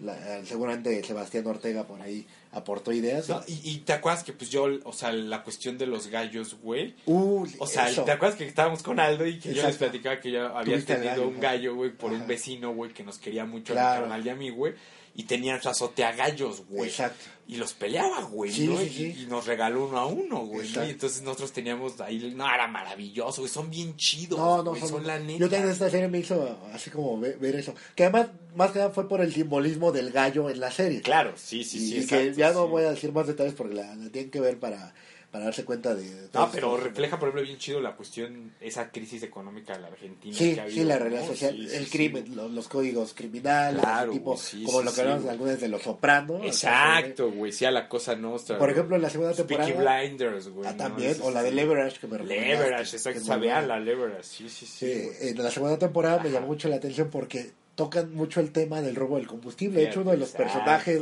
[0.00, 3.28] La- seguramente Sebastián Ortega por ahí aportó ideas.
[3.28, 6.56] No, y, y te acuerdas que pues yo, o sea, la cuestión de los gallos,
[6.62, 6.94] güey.
[7.06, 8.04] Uh, O sea, eso.
[8.04, 11.10] ¿te acuerdas que estábamos con Aldo y que yo les platicaba que yo había tenido
[11.10, 12.20] gallo, un gallo, güey, por Ajá.
[12.22, 13.94] un vecino, güey, que nos quería mucho a Claro.
[14.06, 14.74] mi carnal y a mí, güey.
[15.18, 16.88] Y tenían su azote a gallos, güey.
[16.88, 17.24] Exacto.
[17.48, 18.78] Y los peleaba, güey, Sí, ¿no?
[18.78, 19.22] sí, Y- sí.
[19.22, 20.68] Y, nos regaló uno a uno, güey.
[20.70, 24.82] Y entonces nosotros teníamos ahí, no, era maravilloso, güey, son bien chidos, No, no, güey,
[24.86, 25.40] son, la neta.
[25.40, 27.74] Yo también esta serie me hizo así como ve- ver, eso.
[27.96, 31.00] Que además, más que nada fue por el simbolismo del gallo en la serie.
[31.02, 31.86] Claro, sí, sí, y, sí.
[31.98, 34.40] y que exacto, ya no voy a decir más detalles porque la, la tienen que
[34.40, 34.94] ver para,
[35.38, 36.02] para darse cuenta de...
[36.02, 36.48] de No, esto.
[36.52, 40.36] pero refleja, por ejemplo, bien chido la cuestión, esa crisis económica de la Argentina.
[40.36, 41.00] Sí, que ha sí, habido, la ¿no?
[41.04, 42.34] realidad social, Sí, sí, el sí, crimen, güey.
[42.36, 45.32] lo- los, códigos criminales, Claro, tipo, sí, como sí, lo que sí, hablamos güey.
[45.32, 46.42] algunas de los sopranos.
[46.44, 48.58] Exacto, güey, sí, a la cosa nuestra.
[48.58, 49.68] Por ejemplo, en la segunda temporada...
[50.02, 50.68] Blinders, güey.
[50.68, 50.76] Ah, ¿no?
[50.76, 51.54] también, Sí, o la de sí.
[51.54, 54.92] Leverage que me Leverage, exacto, vean la Leverage, sí, sí, sí.
[54.92, 58.82] Sí, en la segunda temporada me llamó mucho la atención porque tocan mucho el tema
[58.82, 59.80] del robo del combustible.
[59.80, 61.00] De hecho, uno de los personajes...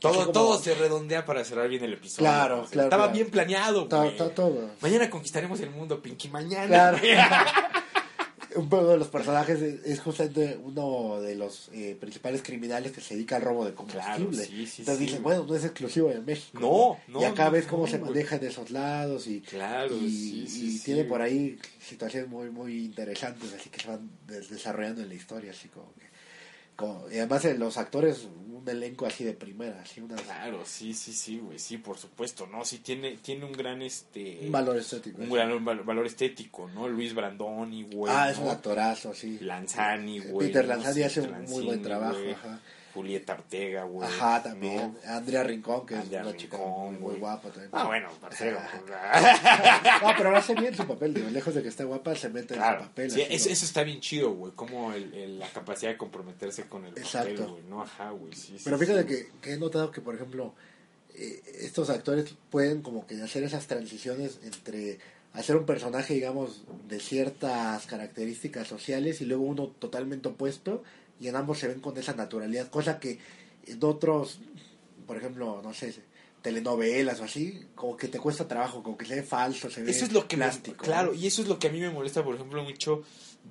[0.00, 2.18] Todo, como- todo se redondea para cerrar bien el episodio.
[2.28, 3.12] Claro, claro, Estaba claro.
[3.16, 4.70] bien planeado, Está, todo.
[4.80, 6.66] Mañana conquistaremos el mundo, Pinky, mañana.
[6.66, 6.98] Claro.
[8.56, 13.14] Un poco de los personajes es, justamente uno de los eh, principales criminales que se
[13.14, 14.16] dedica al robo de combustible.
[14.16, 16.58] Claro, sí, sí, Entonces sí, dicen, bueno, no es exclusivo de México.
[16.58, 19.94] No, no, Y acá no, ves cómo no, se maneja en esos lados y, Claro,
[19.96, 25.02] y, y tiene por ahí situaciones muy muy interesantes, así que se van des- desarrollando
[25.02, 26.06] en la historia, así como que...
[26.76, 30.92] Como, y además eh, los actores, un elenco así de primera, así unas, Claro, sí,
[30.92, 32.64] sí, sí, güey, sí, por supuesto, ¿no?
[32.66, 34.40] Sí tiene, tiene un gran, este...
[34.42, 35.22] un valor estético.
[35.22, 36.86] un gran val- valor estético, ¿no?
[36.88, 38.12] Luis Brandoni, güey.
[38.14, 38.44] ah, es ¿no?
[38.46, 39.38] un actorazo, sí.
[39.40, 40.48] Lanzani, güey.
[40.48, 40.74] Peter ¿no?
[40.74, 42.60] Lanzani Sí, hace un muy buen trabajo, ajá.
[42.96, 44.08] Julieta Ortega, güey.
[44.08, 44.96] Ajá, también.
[45.04, 45.12] ¿no?
[45.12, 47.68] Andrea Rincón, que Andrea es una chica muy, muy guapa también.
[47.72, 48.58] Ah, bueno, parcero.
[50.02, 52.54] No, pero lo hace bien su papel, digo, lejos de que esté guapa, se mete
[52.54, 53.10] en Claro, su papel.
[53.10, 53.52] sí, así, eso, ¿no?
[53.52, 57.04] eso está bien chido, güey, como el, el- la capacidad de comprometerse con el papel,
[57.04, 57.48] Exacto.
[57.52, 57.82] güey, ¿no?
[57.82, 60.54] Ajá, güey, sí, Pero sí, fíjate que, que he notado que, por ejemplo,
[61.14, 64.98] eh, estos actores pueden como que hacer esas transiciones entre
[65.32, 70.82] hacer un personaje, digamos, de ciertas características sociales y luego uno totalmente opuesto
[71.20, 73.18] y en ambos se ven con esa naturalidad, cosa que
[73.66, 74.38] en otros,
[75.06, 75.94] por ejemplo, no sé,
[76.42, 79.90] telenovelas o así, como que te cuesta trabajo, como que se ve falso, se ve
[79.90, 80.84] Eso es lo que me- plástico.
[80.84, 81.18] claro, ¿no?
[81.18, 83.02] y eso es lo que a mí me molesta, por ejemplo, mucho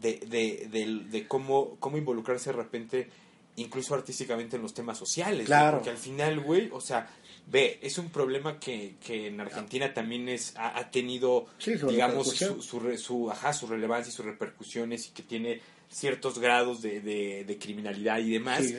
[0.01, 3.09] de, de, de, de cómo, cómo involucrarse de repente,
[3.57, 5.41] incluso artísticamente en los temas sociales.
[5.41, 5.45] ¿no?
[5.47, 5.77] Claro.
[5.77, 7.09] Porque al final, güey, o sea,
[7.47, 11.87] ve, es un problema que, que en Argentina también es, ha, ha tenido, Sí, su
[11.87, 15.59] digamos, su, su, su, ajá, su relevancia y sus repercusiones y que tiene
[15.95, 18.65] ciertos grados de, de, de criminalidad y demás.
[18.65, 18.75] Sí,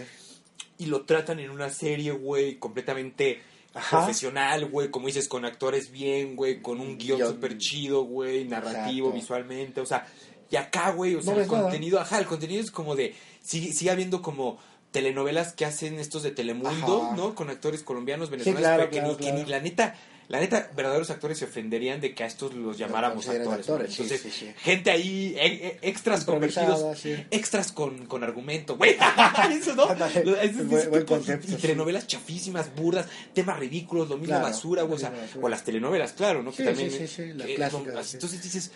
[0.78, 3.40] Y lo tratan en una serie, güey, completamente
[3.72, 3.98] Ajá.
[3.98, 9.08] profesional, güey, como dices, con actores bien, güey, con un guion súper chido, güey, narrativo,
[9.08, 9.14] Exacto.
[9.14, 10.06] visualmente, o sea,
[10.50, 11.62] y acá, güey, o sea, No el nada.
[11.62, 14.58] contenido, ajá, el contenido es como de, sigue, sigue habiendo como
[14.90, 17.16] telenovelas que hacen estos de Telemundo, Ajá.
[17.16, 17.34] ¿no?
[17.34, 19.94] Con actores colombianos, venezolanos, claro, pero que, claro, ni, que ni la neta,
[20.28, 23.46] la neta, verdaderos actores se ofenderían de que a estos los llamáramos actores.
[23.46, 23.52] ¿no?
[23.54, 24.52] actores, sí, Entonces, sí, sí.
[24.58, 28.96] gente ahí, e- e- extras convertidos, extras con, con argumento, güey.
[29.52, 29.86] Eso, ¿no?
[29.86, 34.98] Buen- buen concepto, y telenovelas chafísimas, burdas, temas ridículos, lo mismo Claro, basura, güey, o,
[34.98, 36.50] sea, o las telenovelas, claro, ¿no?
[36.50, 38.16] Sí, que también, sí, sí, sí, la que clásica, son- sí.
[38.16, 38.72] Entonces dices,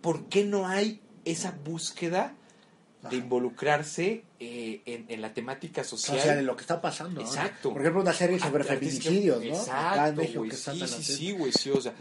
[0.00, 2.34] ¿por qué no hay esa búsqueda
[3.02, 3.16] de Ajá.
[3.16, 6.18] involucrarse eh, en, en la temática social?
[6.18, 7.20] O sea, de lo que está pasando.
[7.20, 7.26] ¿no?
[7.26, 7.70] Exacto.
[7.72, 9.54] Por ejemplo, una serie sobre feminicidios, ¿no?
[9.54, 10.50] Exacto, güey.
[10.50, 11.94] Sí, sí, sí, güey, sí, o sea,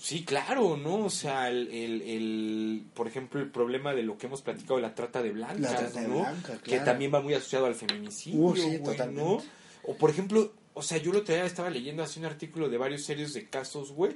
[0.00, 1.06] sí, claro, ¿no?
[1.06, 4.82] O sea, el, el, el- por ejemplo, el problema de lo que hemos platicado de
[4.82, 6.20] la trata de blancas, La trata de ¿no?
[6.20, 9.20] blancas, Que también va muy asociado al feminicidio, Uh, sí, güey, totalmente.
[9.22, 9.42] ¿no?
[9.82, 12.78] O, por ejemplo, o sea, yo lo otro día estaba leyendo así un artículo de
[12.78, 14.12] varios series de casos, güey,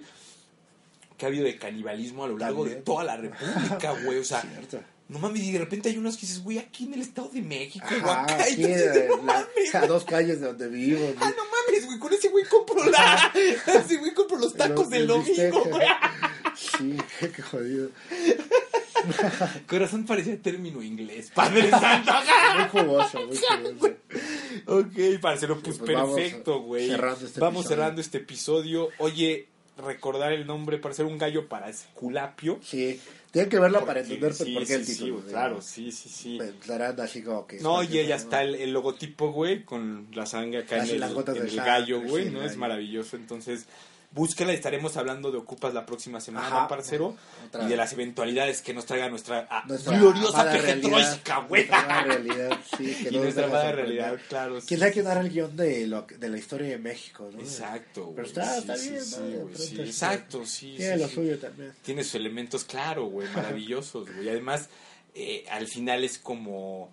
[1.16, 4.40] que ha habido de canibalismo a lo largo de toda la república, güey, o sea...
[4.70, 4.80] Cierto.
[5.12, 7.42] No mames, y de repente hay unos que dices, güey, aquí en el Estado de
[7.42, 8.56] México, Ajá, acá, y
[9.08, 11.12] no la- mames, a dos calles de donde vivo.
[11.20, 13.32] Ah, no mames, güey, con ese güey compro la.
[13.84, 15.86] ese güey compro los tacos El- del el domingo, güey.
[16.56, 16.96] Sí,
[17.34, 17.90] qué jodido.
[19.68, 21.30] Corazón parecía término inglés.
[21.34, 22.12] Padre santo.
[22.56, 23.94] Muy jugoso, muy jugoso.
[24.66, 26.88] ok, parcero, pues, Pues perfecto, güey.
[26.88, 27.76] cerrando este vamos episodio.
[27.76, 28.88] cerrando este episodio.
[28.98, 32.60] Oye, recordar el nombre para ser un gallo para Esculapio.
[32.62, 33.00] Sí,
[33.32, 35.20] tienen que verlo para Porque- entender pues, sí, por qué sí, el sí, título.
[35.22, 35.26] ¿no?
[35.26, 36.38] claro, sí, sí, sí.
[36.38, 37.56] Pensarán así como que...
[37.56, 41.02] es No, ya cosa, está el, el logotipo, güey, con la sangre acá en el,
[41.02, 42.44] en el gallo, sí, güey, ¿no?
[42.44, 43.16] Es maravilloso.
[43.16, 43.66] Entonces,
[44.14, 46.68] búsquela y estaremos hablando de Ocupas la próxima semana, Ajá.
[46.68, 47.16] parcero.
[47.46, 51.66] Otra y de las eventualidades que nos traiga nuestra, ah, Nuestra gloriosa pejetroica, güey.
[51.68, 53.76] nuestra realidad, sí, que Y no nuestra sorprender.
[53.76, 54.60] realidad, claro.
[54.60, 55.00] sí, ¿Quién sabe sí.
[55.00, 57.40] hará el guion de, lo, de la historia de México, no?
[57.40, 58.16] Exacto, güey.
[58.16, 59.02] Pero está- sí, está sí, bien,
[59.38, 59.42] ¿no?
[59.44, 60.74] Güey, sí, Exacto, sí.
[60.76, 61.72] Tiene sí, lo suyo también.
[61.82, 64.28] tiene sus elementos, claro, güey, maravillosos, güey.
[64.28, 64.68] Además,
[65.14, 66.90] eh, al final es como,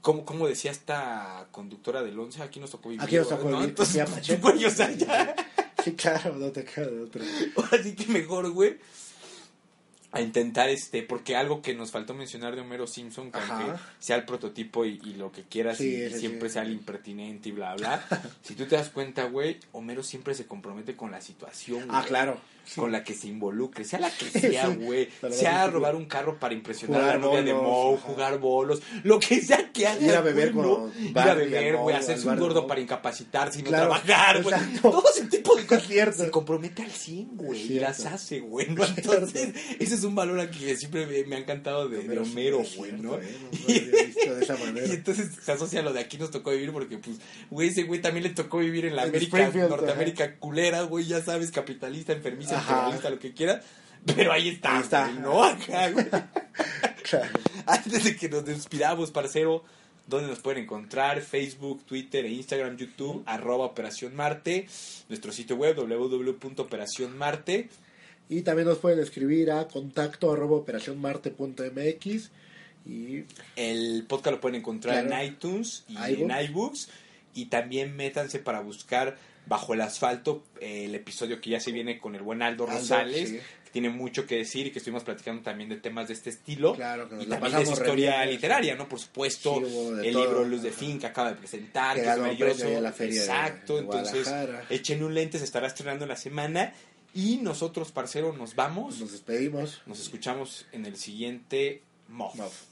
[0.00, 3.02] como, como decía esta conductora del 11, aquí nos tocó vivir.
[3.04, 3.56] Aquí nos tocó ¿no?
[3.58, 4.48] vivir, Entonces, Sofía Pacheco.
[4.66, 5.34] o sea, ya,
[5.84, 7.24] Sí, claro, no te queda de otra.
[7.72, 8.78] así que mejor, güey,
[10.10, 13.38] a intentar, este, porque algo que nos faltó mencionar de Homero Simpson, que
[13.98, 16.54] sea el prototipo y, y lo que quieras Sí, y, siempre sí.
[16.54, 18.02] sea el impertinente y bla, bla,
[18.42, 22.40] si tú te das cuenta, güey, Homero siempre se compromete con la situación, Ah, claro.
[22.68, 22.80] Sí.
[22.80, 26.52] con la que se involucre, sea la que sea, güey, sea robar un carro para
[26.52, 27.60] impresionar a la novia de ajá.
[27.62, 30.92] jugar bolos, lo que sea que haga, Ir a beber güey, ¿no?
[30.98, 35.02] ir a beber, güey, hacerse un gordo para incapacitarse y no Claro, trabajar, güey, todo
[35.14, 38.84] ese tipo de cosas, se compromete al 100, güey, y las hace, güey, ¿no?
[38.84, 42.62] Entonces, ese es un valor aquí que siempre me, me ha encantado de, de Homero,
[42.76, 43.18] güey, ¿no?
[43.66, 47.16] Y entonces se asocia a lo de aquí nos tocó vivir porque, pues,
[47.50, 51.50] güey, ese güey también le tocó vivir en la América, Norteamérica culera, güey, ya sabes,
[51.50, 53.64] capitalista, enfermiza, Imperialista, lo que quieras.
[54.06, 55.06] Pero ahí está, Ahí está.
[55.08, 55.42] güey, ¿no?
[55.44, 56.06] Acá, güey.
[57.08, 57.38] Claro.
[57.66, 59.64] Antes de que nos despidamos, parcero,
[60.06, 61.22] ¿dónde nos pueden encontrar?
[61.22, 64.68] Facebook, Twitter e Instagram, YouTube, arroba Operación Marte,
[65.08, 67.68] nuestro sitio web www.operacionmarte.
[68.28, 72.30] Y también nos pueden escribir a contacto arroba operacionmarte.mx
[72.86, 73.24] y
[73.56, 75.22] El podcast lo pueden encontrar Claro.
[75.24, 76.20] en iTunes y iBooks.
[76.20, 76.88] en iBooks.
[77.34, 79.16] Y también métanse para buscar
[79.48, 82.76] Bajo el Asfalto, eh, el episodio que ya se viene con el buen Aldo, Aldo,
[82.78, 83.40] Rosales, sí.
[83.64, 86.74] que tiene mucho que decir y que estuvimos platicando también de temas de este estilo.
[86.74, 88.88] Claro, que nos y la también de historia bien, literaria, ¿no?
[88.88, 90.24] Por supuesto, el todo.
[90.24, 92.80] libro Luz de Fin que acaba de presentar, Que que, es maravilloso.
[92.80, 94.30] la feria Exacto, de entonces
[94.68, 96.74] echen un lente, se estará estrenando en la semana.
[97.14, 99.00] Y nosotros, parcero, nos vamos.
[99.00, 99.80] nos despedimos.
[99.86, 101.82] Nos escuchamos en el siguiente.
[102.08, 102.67] Mof.